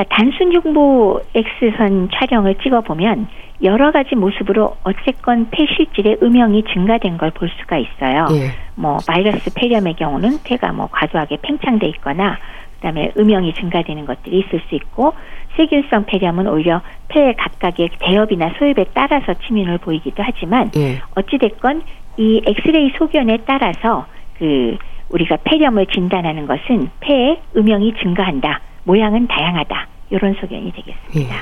그러니까 0.00 0.04
단순 0.16 0.52
흉부 0.52 1.20
X선 1.34 2.08
촬영을 2.14 2.54
찍어보면 2.56 3.28
여러 3.62 3.92
가지 3.92 4.14
모습으로 4.14 4.76
어쨌건 4.84 5.48
폐실질의 5.50 6.18
음영이 6.22 6.64
증가된 6.72 7.18
걸 7.18 7.30
볼 7.30 7.50
수가 7.60 7.76
있어요. 7.76 8.26
예. 8.32 8.50
뭐 8.74 8.98
바이러스 9.06 9.52
폐렴의 9.54 9.94
경우는 9.94 10.38
폐가 10.44 10.72
뭐 10.72 10.88
과도하게 10.90 11.38
팽창돼 11.42 11.86
있거나 11.88 12.38
그다음에 12.76 13.12
음영이 13.18 13.52
증가되는 13.54 14.06
것들이 14.06 14.40
있을 14.40 14.60
수 14.68 14.74
있고 14.74 15.12
세균성 15.56 16.06
폐렴은 16.06 16.48
오히려 16.48 16.80
폐 17.08 17.34
각각의 17.34 17.90
대엽이나 18.00 18.54
소엽에 18.58 18.86
따라서 18.94 19.34
침윤을 19.34 19.78
보이기도 19.78 20.22
하지만 20.22 20.70
예. 20.76 21.00
어찌 21.14 21.36
됐건 21.36 21.82
이 22.16 22.42
엑스레이 22.46 22.92
소견에 22.96 23.38
따라서 23.44 24.06
그 24.38 24.78
우리가 25.10 25.36
폐렴을 25.44 25.86
진단하는 25.86 26.46
것은 26.46 26.88
폐의 27.00 27.40
음영이 27.56 27.94
증가한다. 28.00 28.60
모양은 28.84 29.28
다양하다. 29.28 29.86
이런 30.10 30.34
소견이 30.40 30.72
되겠습니다. 30.72 31.34
예. 31.34 31.40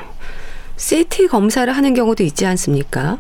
CT 0.77 1.29
검사를 1.29 1.71
하는 1.75 1.95
경우도 1.95 2.23
있지 2.23 2.47
않습니까? 2.47 3.19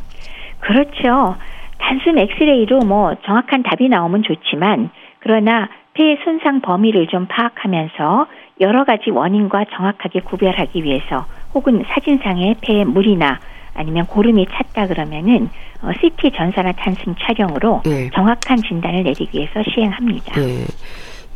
그렇죠. 0.60 1.36
단순 1.78 2.18
엑스레이로 2.18 2.80
뭐 2.80 3.14
정확한 3.24 3.62
답이 3.62 3.88
나오면 3.88 4.22
좋지만 4.24 4.90
그러나 5.20 5.68
폐의 5.94 6.18
손상 6.24 6.60
범위를 6.60 7.06
좀 7.08 7.26
파악하면서 7.26 8.26
여러 8.60 8.84
가지 8.84 9.10
원인과 9.10 9.66
정확하게 9.74 10.20
구별하기 10.20 10.84
위해서 10.84 11.26
혹은 11.54 11.84
사진상의 11.88 12.56
폐에 12.60 12.84
물이나 12.84 13.40
아니면 13.74 14.06
고름이 14.06 14.46
찼다 14.46 14.88
그러면은 14.88 15.48
어, 15.82 15.90
CT 16.00 16.32
전산화 16.36 16.72
탄승 16.72 17.14
촬영으로 17.20 17.82
네. 17.84 18.10
정확한 18.10 18.58
진단을 18.58 19.04
내리기 19.04 19.38
위해서 19.38 19.62
시행합니다. 19.72 20.40
네. 20.40 20.66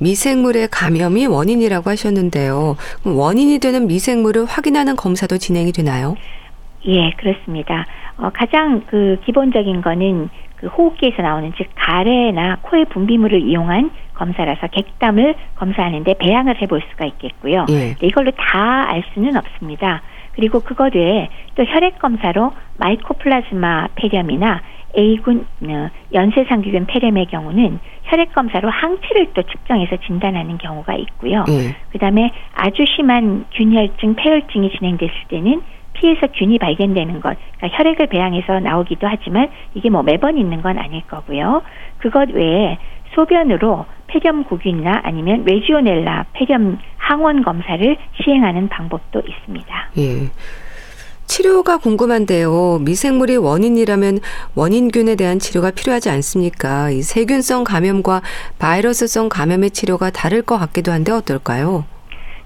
미생물의 0.03 0.69
감염이 0.71 1.27
원인이라고 1.27 1.89
하셨는데요. 1.91 2.77
원인이 3.05 3.59
되는 3.61 3.87
미생물을 3.87 4.45
확인하는 4.47 4.97
검사도 4.97 5.39
진행이 5.39 5.73
되나요? 5.73 6.17
예, 6.87 7.11
그렇습니다. 7.13 7.87
어, 8.19 8.31
가장 8.35 8.83
그 8.89 9.19
기본적인 9.25 9.81
거는 9.83 10.29
그 10.57 10.67
호흡기에서 10.67 11.23
나오는 11.23 11.53
즉 11.57 11.67
가래나 11.75 12.59
코의 12.63 12.87
분비물을 12.87 13.41
이용한 13.49 13.91
검사라서 14.15 14.67
객담을 14.69 15.35
검사하는데 15.57 16.15
배양을 16.19 16.61
해볼 16.63 16.83
수가 16.91 17.07
있겠고요. 17.07 17.67
예. 17.71 17.97
이걸로 18.03 18.31
다 18.33 18.85
알 18.89 19.03
수는 19.15 19.37
없습니다. 19.37 20.03
그리고 20.35 20.61
그것 20.61 20.95
외에 20.95 21.29
또 21.55 21.65
혈액 21.65 21.99
검사로 21.99 22.53
마이코플라즈마 22.79 23.89
폐렴이나 23.95 24.61
A군 24.99 25.47
어, 25.67 25.89
연쇄상기균 26.13 26.87
폐렴의 26.87 27.27
경우는 27.27 27.79
혈액 28.13 28.35
검사로 28.35 28.69
항체를 28.69 29.33
또 29.33 29.43
측정해서 29.43 29.97
진단하는 30.07 30.59
경우가 30.59 30.95
있고요. 30.97 31.47
예. 31.49 31.75
그다음에 31.93 32.31
아주 32.55 32.85
심한 32.95 33.47
균혈증, 33.55 34.17
패혈증이 34.17 34.71
진행됐을 34.77 35.15
때는 35.29 35.63
피에서 35.95 36.27
균이 36.27 36.59
발견되는 36.59 37.21
것, 37.21 37.39
그러니까 37.57 37.79
혈액을 37.79 38.09
배양해서 38.09 38.61
나오기도 38.61 39.07
하지만 39.07 39.49
이게 39.75 39.89
뭐 39.89 40.03
매번 40.03 40.37
있는 40.37 40.61
건 40.61 40.79
아닐 40.79 41.01
거고요. 41.07 41.63
그것 41.99 42.29
외에 42.31 42.77
소변으로 43.15 43.87
폐렴 44.09 44.45
구균이나 44.45 45.01
아니면 45.05 45.45
레지오넬라 45.47 46.27
폐렴 46.35 46.79
항원 46.99 47.43
검사를 47.43 47.97
시행하는 48.23 48.69
방법도 48.69 49.23
있습니다. 49.27 49.91
예. 49.99 50.29
치료가 51.33 51.79
궁금한데요. 51.79 52.81
미생물이 52.85 53.39
원인이라면 53.39 54.19
원인균에 54.55 55.17
대한 55.17 55.39
치료가 55.39 55.71
필요하지 55.71 56.11
않습니까? 56.11 56.91
이 56.91 57.01
세균성 57.01 57.65
감염과 57.65 58.21
바이러스성 58.59 59.31
감염의 59.31 59.71
치료가 59.71 60.11
다를 60.11 60.43
것 60.43 60.59
같기도 60.59 60.93
한데 60.93 61.11
어떨까요? 61.11 61.87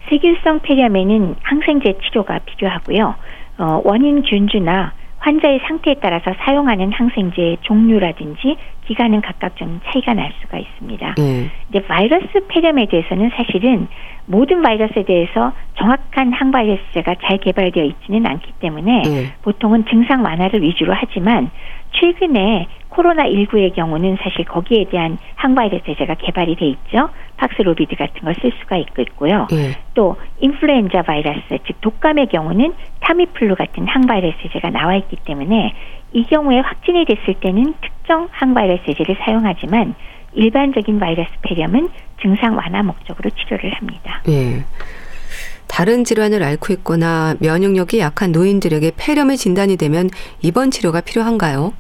세균성 0.09 0.61
폐렴에는 0.61 1.35
항생제 1.43 1.99
치료가 2.05 2.39
필요하고요. 2.47 3.17
어, 3.59 3.83
원인 3.83 4.23
균주나 4.23 4.93
환자의 5.19 5.63
상태에 5.67 5.97
따라서 6.01 6.33
사용하는 6.45 6.93
항생제 6.93 7.57
종류라든지 7.63 8.57
기간은 8.87 9.21
각각 9.21 9.57
좀 9.57 9.81
차이가 9.87 10.15
날 10.15 10.33
수가 10.41 10.59
있습니다. 10.59 11.15
네. 11.17 11.51
이제 11.71 11.85
바이러스 11.85 12.29
폐렴에 12.47 12.87
대해서는 12.87 13.33
사실은 13.35 13.89
모든 14.27 14.63
바이러스에 14.63 15.05
대해서 15.05 15.53
정확한 15.75 16.33
항바이러스제가 16.33 17.15
잘 17.23 17.39
개발되어 17.39 17.85
있지는 17.85 18.27
않기 18.27 18.53
때문에 18.61 19.03
네. 19.03 19.33
보통은 19.43 19.87
증상 19.87 20.25
완화를 20.25 20.63
위주로 20.63 20.93
하지만 20.95 21.51
최근에 21.93 22.67
코로나19의 22.91 23.75
경우는 23.75 24.17
사실 24.21 24.45
거기에 24.45 24.85
대한 24.91 25.19
항바이러스 25.37 25.85
제제가 25.85 26.15
개발이 26.15 26.57
돼 26.57 26.67
있죠. 26.67 27.09
팍스로비드 27.37 27.97
같은 27.97 28.21
걸 28.23 28.35
쓸 28.41 28.53
수가 28.61 28.77
있고요. 28.77 29.47
네. 29.51 29.77
또 29.95 30.17
인플루엔자 30.41 31.03
바이러스, 31.03 31.59
즉 31.67 31.81
독감의 31.81 32.27
경우는 32.29 32.75
타미플루 33.01 33.55
같은 33.55 33.87
항바이러스 33.87 34.37
제제가 34.43 34.71
나와 34.71 34.97
있기 34.97 35.17
때문에 35.25 35.73
이 36.13 36.25
경우에 36.25 36.59
확진이 36.61 37.05
됐을 37.05 37.35
때는 37.35 37.75
특정 37.81 38.29
항바이러스 38.33 38.85
제제를 38.87 39.17
사용하지만 39.21 39.95
일반적인 40.37 41.01
바이러스 41.01 41.31
폐렴은 41.43 41.89
증상 42.23 42.57
완화 42.57 42.83
목적으로 42.83 43.31
치료를 43.31 43.73
합니다. 43.73 44.23
네. 44.27 44.65
다른 45.67 46.05
질환을 46.05 46.43
앓고 46.43 46.73
있거나 46.75 47.35
면역력이 47.41 47.99
약한 47.99 48.33
노인들에게 48.33 48.93
폐렴이 48.97 49.37
진단이 49.37 49.77
되면 49.77 50.09
입원 50.43 50.71
치료가 50.71 51.01
필요한가요? 51.01 51.73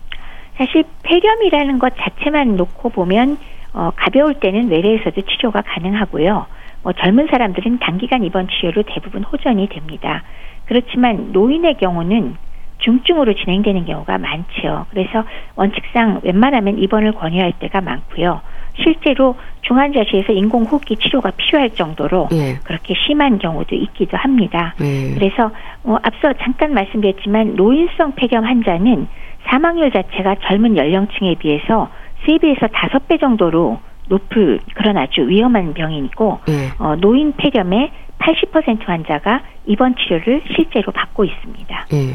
사실 0.56 0.84
폐렴이라는 1.02 1.78
것 1.78 1.94
자체만 1.96 2.56
놓고 2.56 2.90
보면 2.90 3.38
어, 3.72 3.92
가벼울 3.94 4.40
때는 4.40 4.68
외래에서도 4.68 5.20
치료가 5.22 5.62
가능하고요. 5.62 6.46
뭐 6.82 6.92
젊은 6.94 7.28
사람들은 7.30 7.78
단기간 7.78 8.24
입원 8.24 8.48
치료로 8.48 8.84
대부분 8.86 9.22
호전이 9.22 9.68
됩니다. 9.68 10.22
그렇지만 10.66 11.32
노인의 11.32 11.76
경우는 11.78 12.36
중증으로 12.78 13.34
진행되는 13.34 13.86
경우가 13.86 14.18
많죠. 14.18 14.86
그래서 14.90 15.24
원칙상 15.56 16.20
웬만하면 16.22 16.78
입원을 16.78 17.12
권유할 17.12 17.52
때가 17.58 17.80
많고요. 17.80 18.40
실제로 18.82 19.36
중환자실에서 19.62 20.32
인공호흡기 20.32 20.96
치료가 20.96 21.30
필요할 21.30 21.70
정도로 21.70 22.28
네. 22.30 22.58
그렇게 22.64 22.94
심한 23.06 23.38
경우도 23.38 23.74
있기도 23.74 24.16
합니다. 24.16 24.74
네. 24.78 25.14
그래서 25.14 25.50
어, 25.84 25.96
앞서 26.02 26.32
잠깐 26.34 26.74
말씀드렸지만 26.74 27.56
노인성 27.56 28.12
폐렴 28.16 28.44
환자는 28.44 29.08
사망률 29.48 29.92
자체가 29.92 30.36
젊은 30.42 30.76
연령층에 30.76 31.36
비해서 31.36 31.88
세배에서 32.26 32.68
다섯 32.68 33.08
배 33.08 33.18
정도로 33.18 33.78
높을 34.08 34.60
그런 34.74 34.96
아주 34.96 35.28
위험한 35.28 35.74
병이고 35.74 36.40
네. 36.46 36.70
어, 36.78 36.96
노인 36.96 37.32
폐렴의 37.36 37.90
80% 38.18 38.86
환자가 38.86 39.42
입원 39.66 39.94
치료를 39.96 40.42
실제로 40.54 40.92
받고 40.92 41.24
있습니다. 41.24 41.86
네. 41.90 42.14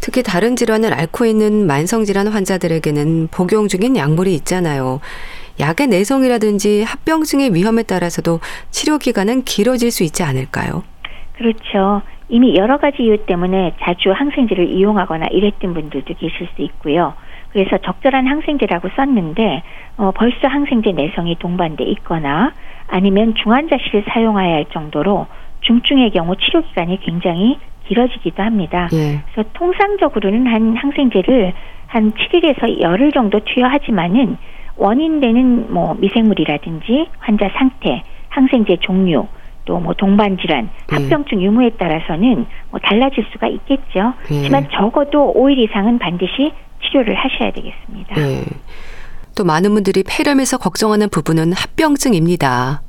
특히 0.00 0.22
다른 0.22 0.56
질환을 0.56 0.92
앓고 0.92 1.26
있는 1.26 1.66
만성질환 1.66 2.26
환자들에게는 2.26 3.28
복용 3.28 3.68
중인 3.68 3.96
약물이 3.96 4.34
있잖아요. 4.34 5.00
약의 5.60 5.86
내성이라든지 5.88 6.82
합병증의 6.82 7.54
위험에 7.54 7.84
따라서도 7.84 8.40
치료 8.70 8.98
기간은 8.98 9.44
길어질 9.44 9.90
수 9.92 10.02
있지 10.02 10.24
않을까요? 10.24 10.82
그렇죠. 11.34 12.02
이미 12.28 12.56
여러 12.56 12.78
가지 12.78 13.02
이유 13.02 13.18
때문에 13.26 13.74
자주 13.82 14.10
항생제를 14.10 14.70
이용하거나 14.70 15.26
이랬던 15.30 15.74
분들도 15.74 16.14
계실 16.14 16.48
수 16.56 16.62
있고요. 16.62 17.14
그래서 17.52 17.78
적절한 17.78 18.26
항생제라고 18.26 18.88
썼는데 18.96 19.62
어, 19.98 20.10
벌써 20.14 20.48
항생제 20.48 20.92
내성이 20.92 21.36
동반돼 21.36 21.84
있거나 21.84 22.52
아니면 22.88 23.34
중환자실을 23.34 24.04
사용해야 24.08 24.54
할 24.54 24.64
정도로 24.72 25.26
중증의 25.60 26.10
경우 26.10 26.34
치료 26.36 26.62
기간이 26.62 26.98
굉장히 27.00 27.58
길어지기도 27.86 28.42
합니다. 28.42 28.88
예. 28.92 29.20
그래서 29.32 29.48
통상적으로는 29.52 30.46
한 30.46 30.76
항생제를 30.76 31.52
한 31.86 32.12
7일에서 32.12 32.80
열흘 32.80 33.12
정도 33.12 33.40
투여하지만은 33.40 34.36
원인되는 34.76 35.72
뭐 35.72 35.94
미생물이라든지 35.98 37.08
환자 37.18 37.50
상태, 37.54 38.02
항생제 38.30 38.78
종류, 38.80 39.26
또 39.64 39.78
뭐 39.78 39.94
동반 39.94 40.36
질환, 40.38 40.68
예. 40.92 40.94
합병증 40.96 41.40
유무에 41.42 41.70
따라서는 41.78 42.46
뭐 42.70 42.80
달라질 42.82 43.24
수가 43.32 43.46
있겠죠. 43.48 44.14
예. 44.30 44.36
하지만 44.42 44.68
적어도 44.70 45.32
5일 45.36 45.58
이상은 45.58 45.98
반드시 45.98 46.52
치료를 46.84 47.14
하셔야 47.14 47.52
되겠습니다. 47.52 48.20
예. 48.20 48.44
또 49.36 49.44
많은 49.44 49.72
분들이 49.72 50.02
폐렴에서 50.06 50.58
걱정하는 50.58 51.08
부분은 51.08 51.52
합병증입니다. 51.52 52.82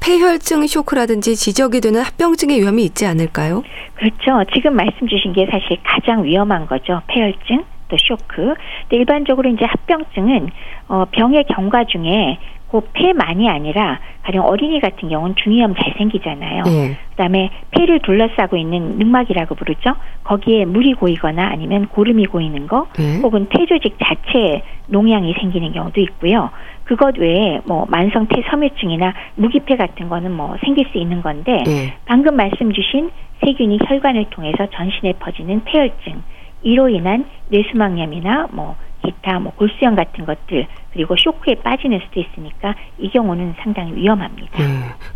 폐혈증 0.00 0.66
쇼크라든지 0.66 1.34
지적이 1.34 1.80
되는 1.80 2.00
합병증의 2.02 2.60
위험이 2.60 2.84
있지 2.84 3.06
않을까요? 3.06 3.62
그렇죠. 3.94 4.44
지금 4.54 4.76
말씀 4.76 5.08
주신 5.08 5.32
게 5.32 5.46
사실 5.50 5.78
가장 5.82 6.24
위험한 6.24 6.66
거죠. 6.66 7.00
폐혈증, 7.06 7.64
또 7.88 7.96
쇼크. 7.98 8.54
근데 8.82 8.96
일반적으로 8.96 9.48
이제 9.50 9.64
합병증은 9.64 10.50
어, 10.88 11.04
병의 11.10 11.44
경과 11.54 11.84
중에 11.84 12.38
그 12.70 12.80
폐만이 12.92 13.48
아니라 13.48 14.00
가령 14.22 14.44
어린이 14.44 14.80
같은 14.80 15.08
경우는 15.08 15.36
중이염 15.36 15.74
잘 15.76 15.94
생기잖아요. 15.96 16.64
네. 16.64 16.96
그다음에 17.10 17.50
폐를 17.70 18.00
둘러싸고 18.00 18.56
있는 18.56 18.98
늑막이라고 18.98 19.54
부르죠. 19.54 19.94
거기에 20.24 20.64
물이 20.64 20.94
고이거나 20.94 21.46
아니면 21.46 21.86
고름이 21.88 22.26
고이는 22.26 22.66
거, 22.66 22.86
네. 22.98 23.20
혹은 23.22 23.48
폐 23.48 23.66
조직 23.66 23.96
자체에 24.02 24.62
농양이 24.88 25.34
생기는 25.34 25.72
경우도 25.72 26.00
있고요. 26.00 26.50
그것 26.84 27.16
외에 27.18 27.60
뭐 27.66 27.86
만성 27.88 28.26
폐섬유증이나 28.26 29.14
무기폐 29.36 29.76
같은 29.76 30.08
거는 30.08 30.32
뭐 30.32 30.56
생길 30.64 30.86
수 30.90 30.98
있는 30.98 31.22
건데 31.22 31.62
네. 31.64 31.94
방금 32.06 32.36
말씀 32.36 32.72
주신 32.72 33.10
세균이 33.44 33.78
혈관을 33.86 34.26
통해서 34.30 34.66
전신에 34.70 35.14
퍼지는 35.18 35.62
폐혈증 35.64 36.22
이로 36.62 36.88
인한 36.88 37.26
뇌수막염이나 37.50 38.48
뭐 38.52 38.76
기타 39.04 39.38
뭐 39.38 39.52
골수염 39.52 39.94
같은 39.94 40.24
것들 40.24 40.66
그리고 40.92 41.16
쇼크에 41.16 41.56
빠지는 41.56 42.00
수도 42.06 42.20
있으니까 42.20 42.74
이 42.98 43.10
경우는 43.10 43.54
상당히 43.58 43.94
위험합니다. 43.94 44.58
네. 44.58 44.64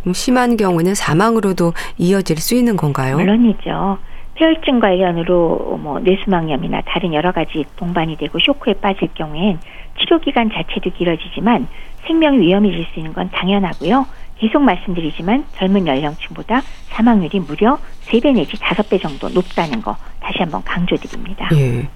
그럼 0.01 0.15
심한 0.15 0.57
경우는 0.57 0.95
사망으로도 0.95 1.73
이어질 1.99 2.39
수 2.39 2.55
있는 2.55 2.77
건가요? 2.77 3.17
물론이죠. 3.17 3.99
폐혈증 4.35 4.79
관련으로 4.79 5.79
뭐 5.83 5.99
뇌수막염이나 6.01 6.83
다른 6.83 7.13
여러 7.13 7.33
가지 7.33 7.65
동반이 7.77 8.17
되고 8.17 8.39
쇼크에 8.39 8.75
빠질 8.75 9.09
경우엔 9.15 9.59
치료 9.99 10.21
기간 10.21 10.49
자체도 10.51 10.91
길어지지만 10.91 11.67
생명 12.07 12.41
위험해질 12.41 12.87
수 12.93 13.01
있는 13.01 13.13
건 13.13 13.29
당연하고요. 13.31 14.07
계속 14.39 14.63
말씀드리지만 14.63 15.45
젊은 15.57 15.87
연령층보다 15.87 16.63
사망률이 16.91 17.41
무려 17.41 17.79
3배 18.07 18.35
내지 18.35 18.57
5배 18.57 19.03
정도 19.03 19.29
높다는 19.29 19.83
거 19.83 19.97
다시 20.21 20.39
한번 20.39 20.63
강조드립니다. 20.63 21.49
예. 21.55 21.89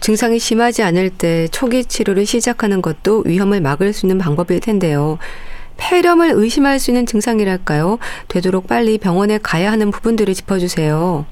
증상이 0.00 0.38
심하지 0.38 0.82
않을 0.82 1.10
때 1.10 1.48
초기 1.48 1.84
치료를 1.84 2.26
시작하는 2.26 2.82
것도 2.82 3.22
위험을 3.26 3.60
막을 3.60 3.92
수 3.92 4.06
있는 4.06 4.18
방법일 4.18 4.60
텐데요. 4.60 5.18
폐렴을 5.76 6.30
의심할 6.34 6.78
수 6.78 6.90
있는 6.90 7.06
증상이랄까요? 7.06 7.98
되도록 8.28 8.66
빨리 8.66 8.98
병원에 8.98 9.38
가야 9.42 9.72
하는 9.72 9.90
부분들을 9.90 10.32
짚어주세요. 10.34 11.26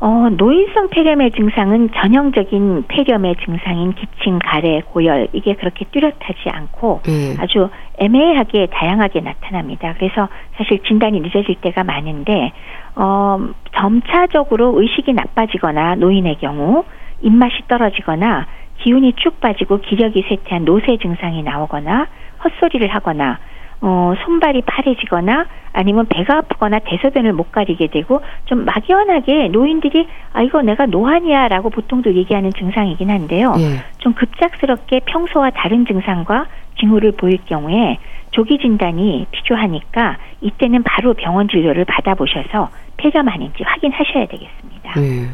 어, 0.00 0.28
노인성 0.30 0.90
폐렴의 0.90 1.32
증상은 1.32 1.90
전형적인 1.92 2.84
폐렴의 2.86 3.34
증상인 3.44 3.94
기침, 3.94 4.38
가래, 4.38 4.80
고열 4.80 5.28
이게 5.32 5.54
그렇게 5.54 5.86
뚜렷하지 5.90 6.48
않고 6.50 7.00
음. 7.08 7.36
아주 7.40 7.68
애매하게 7.98 8.68
다양하게 8.70 9.20
나타납니다. 9.22 9.94
그래서 9.98 10.28
사실 10.56 10.80
진단이 10.86 11.20
늦어질 11.20 11.56
때가 11.60 11.82
많은데 11.82 12.52
어, 12.94 13.40
점차적으로 13.76 14.80
의식이 14.80 15.12
나빠지거나 15.14 15.96
노인의 15.96 16.38
경우 16.40 16.84
입맛이 17.20 17.62
떨어지거나 17.68 18.46
기운이 18.78 19.14
쭉 19.16 19.40
빠지고 19.40 19.80
기력이 19.80 20.24
쇠퇴한 20.28 20.64
노쇠 20.64 20.98
증상이 20.98 21.42
나오거나 21.42 22.06
헛소리를 22.44 22.86
하거나 22.88 23.38
어, 23.80 24.14
손발이 24.24 24.62
파래지거나 24.62 25.46
아니면 25.72 26.06
배가 26.08 26.38
아프거나 26.38 26.80
대소변을 26.80 27.32
못 27.32 27.52
가리게 27.52 27.88
되고 27.88 28.20
좀 28.46 28.64
막연하게 28.64 29.48
노인들이 29.48 30.08
아 30.32 30.42
이거 30.42 30.62
내가 30.62 30.86
노안이야라고 30.86 31.70
보통도 31.70 32.14
얘기하는 32.14 32.52
증상이긴 32.52 33.10
한데요. 33.10 33.54
예. 33.58 33.84
좀 33.98 34.14
급작스럽게 34.14 35.00
평소와 35.06 35.50
다른 35.50 35.86
증상과 35.86 36.46
징후를 36.80 37.12
보일 37.12 37.38
경우에 37.46 37.98
조기 38.32 38.58
진단이 38.58 39.26
필요하니까 39.30 40.18
이때는 40.40 40.82
바로 40.82 41.14
병원 41.14 41.48
진료를 41.48 41.84
받아보셔서 41.84 42.70
폐렴 42.96 43.28
아닌지 43.28 43.62
확인하셔야 43.62 44.26
되겠습니다. 44.26 44.94
예. 44.98 45.28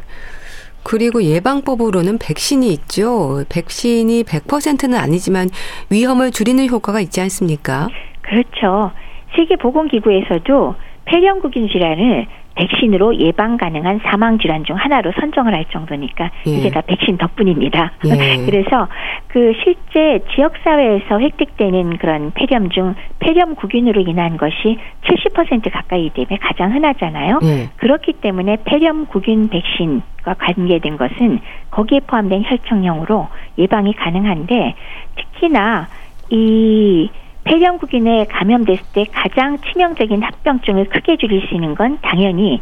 그리고 0.85 1.23
예방법으로는 1.23 2.19
백신이 2.19 2.69
있죠. 2.73 3.45
백신이 3.49 4.25
100%는 4.25 4.97
아니지만 4.97 5.49
위험을 5.91 6.31
줄이는 6.31 6.69
효과가 6.69 7.01
있지 7.01 7.21
않습니까? 7.23 7.89
그렇죠. 8.23 8.93
세계보건기구에서도 9.37 10.75
폐렴구균 11.07 11.69
질환을 11.69 12.27
백신으로 12.55 13.17
예방 13.19 13.57
가능한 13.57 14.01
사망 14.05 14.39
질환 14.39 14.65
중 14.65 14.77
하나로 14.77 15.13
선정을 15.19 15.55
할 15.55 15.65
정도니까 15.67 16.31
예. 16.47 16.51
이게 16.51 16.71
다 16.71 16.81
백신 16.83 17.19
덕분입니다. 17.19 17.93
예. 18.07 18.45
그래서 18.47 18.89
그 19.29 19.53
실제 19.65 20.21
지역 20.35 20.55
사회에서 20.63 21.19
획득되는 21.21 21.99
그런 21.99 22.33
폐렴 22.35 22.71
중 22.71 22.95
폐렴구균으로 23.19 24.01
인한 24.03 24.37
것이 24.37 24.79
70% 25.03 25.71
가까이 25.73 26.11
되면 26.11 26.39
가장 26.41 26.73
흔하잖아요. 26.75 27.41
예. 27.43 27.69
그렇기 27.77 28.15
때문에 28.15 28.59
폐렴구균 28.65 29.49
백신과 29.49 30.35
관계된 30.39 30.97
것은 30.97 31.41
거기에 31.71 32.01
포함된 32.07 32.45
혈청형으로 32.45 33.29
예방이 33.59 33.95
가능한데 33.95 34.75
특히나 35.17 35.89
이 36.31 37.11
폐렴구균에 37.45 38.27
감염됐을 38.27 38.83
때 38.93 39.05
가장 39.13 39.59
치명적인 39.61 40.23
합병증을 40.23 40.89
크게 40.89 41.17
줄일 41.17 41.47
수 41.47 41.55
있는 41.55 41.75
건 41.75 41.99
당연히 42.03 42.61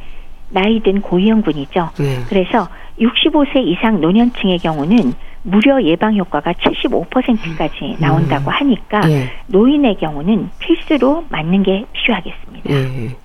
나이 0.50 0.80
든 0.80 1.00
고위험군이죠. 1.00 1.90
네. 1.98 2.18
그래서 2.28 2.68
65세 3.00 3.66
이상 3.66 4.00
노년층의 4.00 4.58
경우는 4.58 5.14
무려 5.42 5.82
예방 5.82 6.16
효과가 6.16 6.52
75%까지 6.52 7.96
나온다고 7.98 8.50
음. 8.50 8.54
하니까 8.54 9.00
네. 9.00 9.32
노인의 9.48 9.96
경우는 9.96 10.50
필수로 10.58 11.24
맞는 11.30 11.62
게 11.62 11.84
필요하겠습니다. 11.92 12.68
네. 12.68 13.16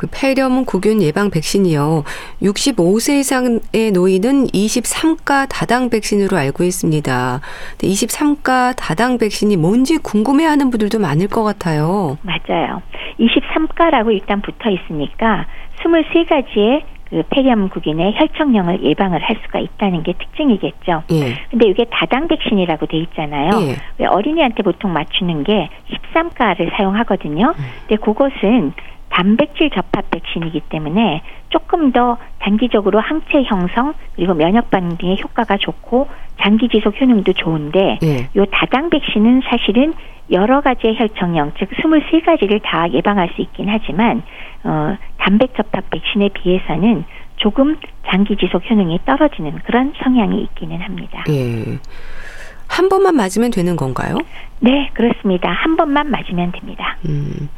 그 0.00 0.06
폐렴 0.10 0.64
구균 0.64 1.02
예방 1.02 1.28
백신이요. 1.28 2.04
65세 2.40 3.20
이상의 3.20 3.90
노인은 3.92 4.46
23가 4.46 5.46
다당 5.50 5.90
백신으로 5.90 6.38
알고 6.38 6.64
있습니다. 6.64 7.40
23가 7.76 8.72
다당 8.78 9.18
백신이 9.18 9.58
뭔지 9.58 9.98
궁금해하는 9.98 10.70
분들도 10.70 10.98
많을 11.00 11.28
것 11.28 11.42
같아요. 11.44 12.16
맞아요. 12.22 12.80
23가라고 13.18 14.10
일단 14.10 14.40
붙어 14.40 14.70
있으니까 14.70 15.44
23가지의 15.82 16.82
그 17.10 17.22
폐렴 17.28 17.68
구균의 17.68 18.14
혈청령을 18.16 18.82
예방을 18.82 19.20
할 19.20 19.36
수가 19.44 19.58
있다는 19.58 20.02
게 20.02 20.14
특징이겠죠. 20.14 21.02
예. 21.10 21.34
근데 21.50 21.68
이게 21.68 21.84
다당 21.90 22.26
백신이라고 22.26 22.86
돼 22.86 22.96
있잖아요. 22.96 23.50
예. 23.60 23.76
왜 23.98 24.06
어린이한테 24.06 24.62
보통 24.62 24.94
맞추는 24.94 25.44
게 25.44 25.68
13가를 26.14 26.74
사용하거든요. 26.74 27.52
음. 27.58 27.64
근데 27.86 27.96
그것은 28.02 28.72
단백질 29.10 29.70
접합 29.70 30.10
백신이기 30.10 30.60
때문에 30.70 31.22
조금 31.50 31.92
더 31.92 32.16
단기적으로 32.38 33.00
항체 33.00 33.42
형성 33.44 33.92
그리고 34.16 34.34
면역 34.34 34.70
반응 34.70 34.96
등의 34.96 35.20
효과가 35.20 35.58
좋고 35.58 36.08
장기 36.40 36.68
지속 36.68 36.98
효능도 36.98 37.32
좋은데 37.34 37.98
네. 38.00 38.30
요 38.36 38.44
다당 38.46 38.88
백신은 38.88 39.42
사실은 39.44 39.92
여러 40.30 40.60
가지의 40.60 40.98
혈청형 40.98 41.52
즉 41.58 41.68
23가지를 41.70 42.60
다 42.62 42.90
예방할 42.90 43.30
수 43.34 43.42
있긴 43.42 43.68
하지만 43.68 44.22
어 44.64 44.96
단백 45.18 45.54
접합 45.56 45.90
백신에 45.90 46.30
비해서는 46.30 47.04
조금 47.36 47.76
장기 48.08 48.36
지속 48.36 48.68
효능이 48.70 49.00
떨어지는 49.04 49.58
그런 49.64 49.92
성향이 50.02 50.40
있기는 50.42 50.80
합니다. 50.80 51.24
네. 51.26 51.78
한 52.68 52.88
번만 52.88 53.16
맞으면 53.16 53.50
되는 53.50 53.74
건가요? 53.76 54.16
네, 54.60 54.90
그렇습니다. 54.94 55.50
한 55.50 55.76
번만 55.76 56.10
맞으면 56.10 56.52
됩니다. 56.52 56.96
음. 57.08 57.48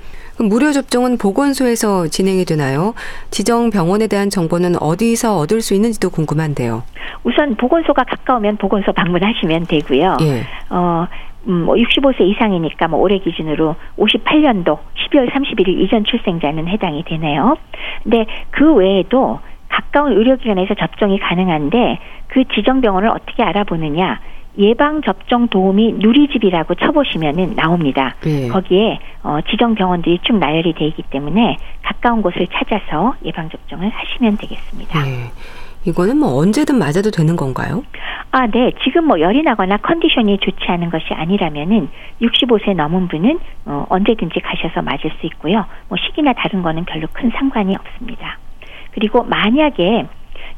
무료 0.43 0.73
접종은 0.73 1.19
보건소에서 1.19 2.09
진행이 2.09 2.45
되나요? 2.45 2.95
지정 3.31 3.71
병원에 3.71 4.07
대한 4.07 4.31
정보는 4.31 4.81
어디서 4.81 5.37
얻을 5.37 5.61
수 5.61 5.75
있는지도 5.75 6.11
궁금한데요. 6.11 6.83
우선 7.25 7.57
보건소가 7.57 8.05
가까우면 8.05 8.57
보건소 8.57 8.93
방문하시면 8.93 9.67
되고요. 9.67 10.17
예. 10.23 10.43
어, 10.71 11.07
음, 11.49 11.65
뭐 11.65 11.75
65세 11.75 12.21
이상이니까 12.21 12.89
뭐 12.89 13.01
올해 13.01 13.19
기준으로 13.19 13.77
58년도 13.99 14.79
12월 14.95 15.31
31일 15.31 15.69
이전 15.83 16.05
출생자는 16.05 16.69
해당이 16.69 17.05
되네요. 17.05 17.57
근데 18.03 18.27
그 18.51 18.75
외에도 18.75 19.41
가까운 19.69 20.13
의료기관에서 20.13 20.75
접종이 20.75 21.19
가능한데 21.19 21.99
그 22.29 22.45
지정 22.55 22.81
병원을 22.81 23.09
어떻게 23.09 23.43
알아보느냐? 23.43 24.21
예방 24.59 25.01
접종 25.03 25.49
도우미 25.49 25.95
누리집이라고 25.95 26.75
쳐보시면은 26.75 27.55
나옵니다. 27.55 28.15
네. 28.21 28.49
거기에 28.49 28.99
어, 29.23 29.39
지정 29.51 29.75
병원들이 29.75 30.19
쭉 30.23 30.37
나열이 30.37 30.75
돼 30.75 30.87
있기 30.87 31.03
때문에 31.05 31.57
가까운 31.83 32.23
곳을 32.23 32.47
찾아서 32.53 33.15
예방 33.25 33.49
접종을 33.49 33.89
하시면 33.89 34.37
되겠습니다. 34.37 35.03
네. 35.05 35.31
이거는 35.85 36.17
뭐 36.17 36.39
언제든 36.39 36.79
맞아도 36.79 37.11
되는 37.11 37.35
건가요? 37.35 37.83
아, 38.31 38.47
네. 38.47 38.73
지금 38.85 39.07
뭐 39.07 39.21
열이 39.21 39.43
나거나 39.43 39.79
컨디션이 39.79 40.39
좋지 40.39 40.65
않은 40.67 40.91
것이 40.91 41.13
아니라면은 41.13 41.89
65세 42.21 42.75
넘은 42.75 43.09
분은 43.09 43.39
어, 43.67 43.87
언제든지 43.89 44.41
가셔서 44.41 44.83
맞을 44.83 45.11
수 45.21 45.27
있고요. 45.27 45.65
뭐 45.89 45.99
시기나 45.99 46.33
다른 46.35 46.63
거는 46.63 46.85
별로 46.85 47.09
큰 47.13 47.31
상관이 47.31 47.75
없습니다. 47.75 48.39
그리고 48.93 49.25
만약에 49.25 50.07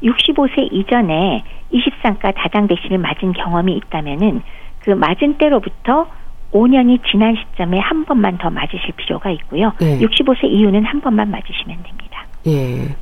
65세 0.03 0.71
이전에 0.71 1.43
23가 1.73 2.33
다당 2.35 2.67
백신을 2.67 2.97
맞은 2.97 3.33
경험이 3.33 3.75
있다면은 3.77 4.41
그 4.79 4.91
맞은 4.91 5.37
때로부터 5.37 6.07
5년이 6.51 7.01
지난 7.11 7.35
시점에 7.35 7.79
한 7.79 8.05
번만 8.05 8.37
더 8.37 8.49
맞으실 8.49 8.93
필요가 8.95 9.29
있고요. 9.31 9.73
네. 9.79 9.99
65세 9.99 10.45
이후는 10.45 10.85
한 10.85 11.01
번만 11.01 11.29
맞으시면 11.31 11.83
됩니다. 11.83 12.25
예. 12.47 12.95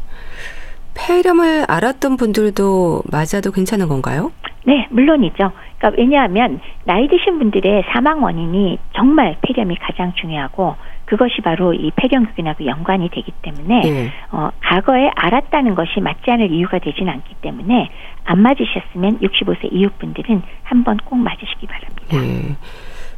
폐렴을 0.95 1.65
알았던 1.67 2.17
분들도 2.17 3.03
맞아도 3.11 3.51
괜찮은 3.51 3.87
건가요? 3.87 4.31
네, 4.65 4.87
물론이죠. 4.89 5.51
그러니까 5.77 6.01
왜냐하면 6.01 6.61
나이 6.85 7.07
드신 7.07 7.37
분들의 7.39 7.83
사망 7.91 8.23
원인이 8.23 8.77
정말 8.95 9.35
폐렴이 9.41 9.75
가장 9.75 10.13
중요하고 10.15 10.75
그것이 11.05 11.41
바로 11.41 11.73
이 11.73 11.91
폐렴균하고 11.95 12.65
연관이 12.65 13.09
되기 13.09 13.31
때문에 13.41 13.81
네. 13.81 14.11
어, 14.31 14.49
과거에 14.61 15.09
알았다는 15.15 15.75
것이 15.75 15.99
맞지 15.99 16.31
않을 16.31 16.51
이유가 16.51 16.79
되지는 16.79 17.11
않기 17.13 17.35
때문에 17.41 17.89
안 18.25 18.39
맞으셨으면 18.41 19.19
65세 19.19 19.69
이후 19.71 19.89
분들은 19.99 20.41
한번 20.63 20.97
꼭 21.05 21.17
맞으시기 21.17 21.67
바랍니다. 21.67 22.17
네. 22.17 22.55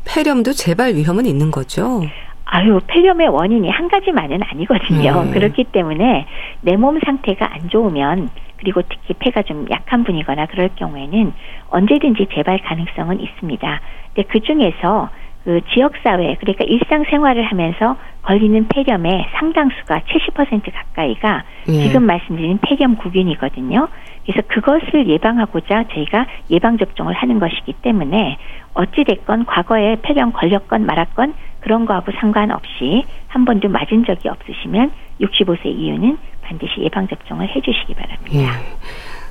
폐렴도 0.06 0.54
재발 0.54 0.94
위험은 0.96 1.26
있는 1.26 1.52
거죠? 1.52 2.04
아유, 2.46 2.80
폐렴의 2.88 3.28
원인이 3.28 3.70
한 3.70 3.88
가지만은 3.88 4.42
아니거든요. 4.44 5.24
네. 5.26 5.32
그렇기 5.32 5.64
때문에 5.66 6.26
내 6.62 6.76
몸 6.78 7.00
상태가 7.04 7.54
안 7.54 7.70
좋으면 7.70 8.30
그리고 8.58 8.82
특히 8.84 9.14
폐가 9.20 9.42
좀 9.42 9.66
약한 9.72 10.04
분이거나 10.04 10.46
그럴 10.48 10.70
경우에는 10.76 11.34
언제든지 11.70 12.28
재발 12.34 12.60
가능성은 12.60 13.20
있습니다. 13.20 13.82
근데 14.14 14.28
그 14.30 14.40
중에서 14.42 15.10
그 15.46 15.62
지역사회, 15.74 16.38
그러니까 16.40 16.66
일상생활을 16.66 17.44
하면서 17.44 17.96
걸리는 18.24 18.68
폐렴의 18.68 19.28
상당수가 19.38 20.02
70% 20.02 20.74
가까이가 20.74 21.44
예. 21.70 21.84
지금 21.84 22.04
말씀드린 22.08 22.58
폐렴 22.64 22.96
구균이거든요. 22.96 23.88
그래서 24.26 24.42
그것을 24.48 25.08
예방하고자 25.08 25.86
저희가 25.94 26.26
예방접종을 26.50 27.14
하는 27.14 27.40
것이기 27.40 27.74
때문에 27.84 28.38
어찌됐건 28.74 29.46
과거에 29.46 29.98
폐렴 30.02 30.34
걸렸건 30.34 30.84
말았건 30.84 31.36
그런 31.60 31.86
거하고 31.86 32.12
상관없이 32.20 33.06
한 33.28 33.46
번도 33.46 33.70
맞은 33.70 34.06
적이 34.06 34.30
없으시면 34.30 34.92
65세 35.22 35.68
이후는 35.68 36.18
반드시 36.42 36.80
예방접종을 36.80 37.48
해주시기 37.56 37.94
바랍니다. 37.94 38.32
예. 38.34 38.48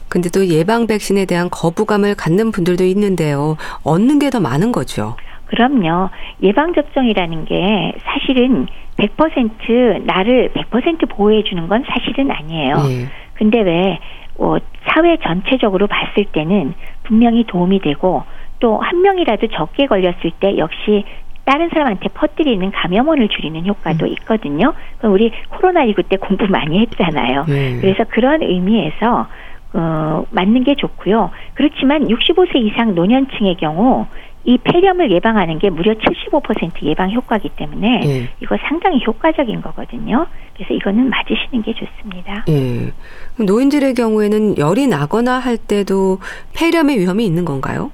근데 0.08 0.28
또 0.30 0.46
예방 0.46 0.86
백신에 0.86 1.24
대한 1.24 1.50
거부감을 1.50 2.14
갖는 2.14 2.52
분들도 2.52 2.84
있는데요. 2.84 3.56
얻는 3.82 4.20
게 4.20 4.30
더 4.30 4.38
많은 4.38 4.70
거죠. 4.70 5.16
그럼요. 5.54 6.10
예방접종이라는 6.42 7.44
게 7.44 7.92
사실은 8.02 8.66
100% 8.96 10.04
나를 10.04 10.50
100% 10.54 11.08
보호해 11.08 11.44
주는 11.44 11.68
건 11.68 11.84
사실은 11.86 12.30
아니에요. 12.30 12.76
네. 12.76 13.06
근데 13.34 13.60
왜, 13.60 13.98
어, 14.38 14.56
사회 14.86 15.16
전체적으로 15.18 15.86
봤을 15.86 16.24
때는 16.26 16.74
분명히 17.04 17.44
도움이 17.44 17.80
되고 17.80 18.24
또 18.60 18.78
한 18.78 19.02
명이라도 19.02 19.48
적게 19.48 19.86
걸렸을 19.86 20.30
때 20.40 20.56
역시 20.58 21.04
다른 21.44 21.68
사람한테 21.68 22.08
퍼뜨리는 22.14 22.70
감염원을 22.70 23.28
줄이는 23.28 23.66
효과도 23.66 24.06
음. 24.06 24.12
있거든요. 24.12 24.72
그럼 24.98 25.12
우리 25.12 25.30
코로나19 25.50 26.08
때 26.08 26.16
공부 26.16 26.46
많이 26.46 26.78
했잖아요. 26.80 27.44
네. 27.46 27.78
그래서 27.80 28.04
그런 28.08 28.42
의미에서 28.42 29.26
어, 29.74 30.24
맞는 30.30 30.64
게 30.64 30.74
좋고요. 30.76 31.30
그렇지만 31.54 32.06
65세 32.08 32.56
이상 32.56 32.94
노년층의 32.94 33.56
경우 33.56 34.06
이 34.44 34.58
폐렴을 34.58 35.10
예방하는 35.10 35.58
게 35.58 35.70
무려 35.70 35.94
75% 35.94 36.82
예방 36.82 37.10
효과기 37.10 37.50
때문에 37.56 38.00
예. 38.04 38.28
이거 38.40 38.56
상당히 38.68 39.02
효과적인 39.06 39.62
거거든요. 39.62 40.26
그래서 40.54 40.74
이거는 40.74 41.08
맞으시는 41.10 41.62
게 41.62 41.72
좋습니다. 41.72 42.44
예. 42.48 42.92
노인들의 43.42 43.94
경우에는 43.94 44.58
열이 44.58 44.86
나거나 44.86 45.38
할 45.38 45.56
때도 45.56 46.18
폐렴의 46.54 46.98
위험이 46.98 47.24
있는 47.24 47.44
건가요? 47.44 47.90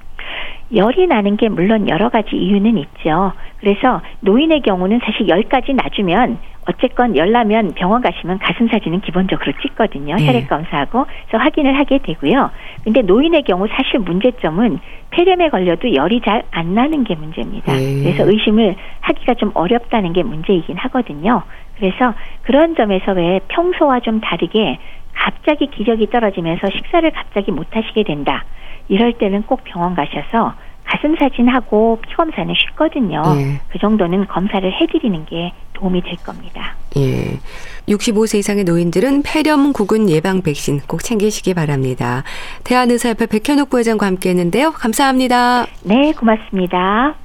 열이 0.73 1.07
나는 1.07 1.37
게 1.37 1.49
물론 1.49 1.89
여러 1.89 2.09
가지 2.09 2.35
이유는 2.35 2.77
있죠. 2.77 3.33
그래서 3.59 4.01
노인의 4.21 4.61
경우는 4.61 4.99
사실 5.03 5.27
열까지 5.27 5.73
낮으면 5.73 6.37
어쨌건 6.67 7.17
열나면 7.17 7.73
병원 7.73 8.01
가시면 8.01 8.37
가슴 8.39 8.67
사진은 8.67 9.01
기본적으로 9.01 9.51
찍거든요. 9.61 10.15
네. 10.15 10.27
혈액 10.27 10.47
검사하고 10.47 11.05
그래서 11.05 11.43
확인을 11.43 11.77
하게 11.77 11.97
되고요. 11.97 12.51
근데 12.83 13.01
노인의 13.01 13.43
경우 13.43 13.67
사실 13.67 13.99
문제점은 13.99 14.79
폐렴에 15.09 15.49
걸려도 15.49 15.93
열이 15.93 16.21
잘 16.21 16.43
안 16.51 16.73
나는 16.75 17.03
게 17.03 17.15
문제입니다. 17.15 17.73
네. 17.73 18.03
그래서 18.03 18.29
의심을 18.29 18.75
하기가 19.01 19.33
좀 19.35 19.51
어렵다는 19.53 20.13
게 20.13 20.23
문제이긴 20.23 20.77
하거든요. 20.77 21.43
그래서 21.77 22.13
그런 22.43 22.75
점에서 22.75 23.13
왜 23.13 23.39
평소와 23.47 24.01
좀 24.01 24.21
다르게 24.21 24.77
갑자기 25.13 25.67
기력이 25.67 26.07
떨어지면서 26.09 26.69
식사를 26.69 27.09
갑자기 27.11 27.51
못 27.51 27.75
하시게 27.75 28.03
된다. 28.03 28.43
이럴 28.91 29.17
때는 29.17 29.43
꼭 29.43 29.63
병원 29.63 29.95
가셔서 29.95 30.53
가슴 30.83 31.15
사진하고 31.15 31.99
피 32.01 32.13
검사는 32.13 32.53
쉽거든요. 32.53 33.23
예. 33.37 33.61
그 33.69 33.79
정도는 33.79 34.27
검사를 34.27 34.69
해드리는 34.69 35.25
게 35.25 35.53
도움이 35.71 36.01
될 36.01 36.17
겁니다. 36.17 36.75
예. 36.97 37.39
65세 37.87 38.39
이상의 38.39 38.65
노인들은 38.65 39.23
폐렴 39.23 39.71
구근 39.71 40.09
예방 40.09 40.41
백신 40.41 40.81
꼭 40.87 41.01
챙기시기 41.03 41.53
바랍니다. 41.53 42.23
대한의사협회 42.65 43.27
백현옥 43.27 43.69
부회장과 43.69 44.05
함께했는데요. 44.07 44.73
감사합니다. 44.73 45.67
네, 45.83 46.11
고맙습니다. 46.11 47.15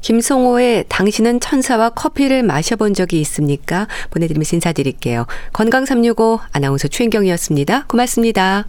김성호의 0.00 0.84
당신은 0.88 1.40
천사와 1.40 1.90
커피를 1.90 2.42
마셔본 2.42 2.94
적이 2.94 3.20
있습니까? 3.20 3.86
보내드리면서 4.10 4.56
인사드릴게요. 4.56 5.26
건강365 5.52 6.40
아나운서 6.52 6.88
최인경이었습니다. 6.88 7.84
고맙습니다. 7.86 8.64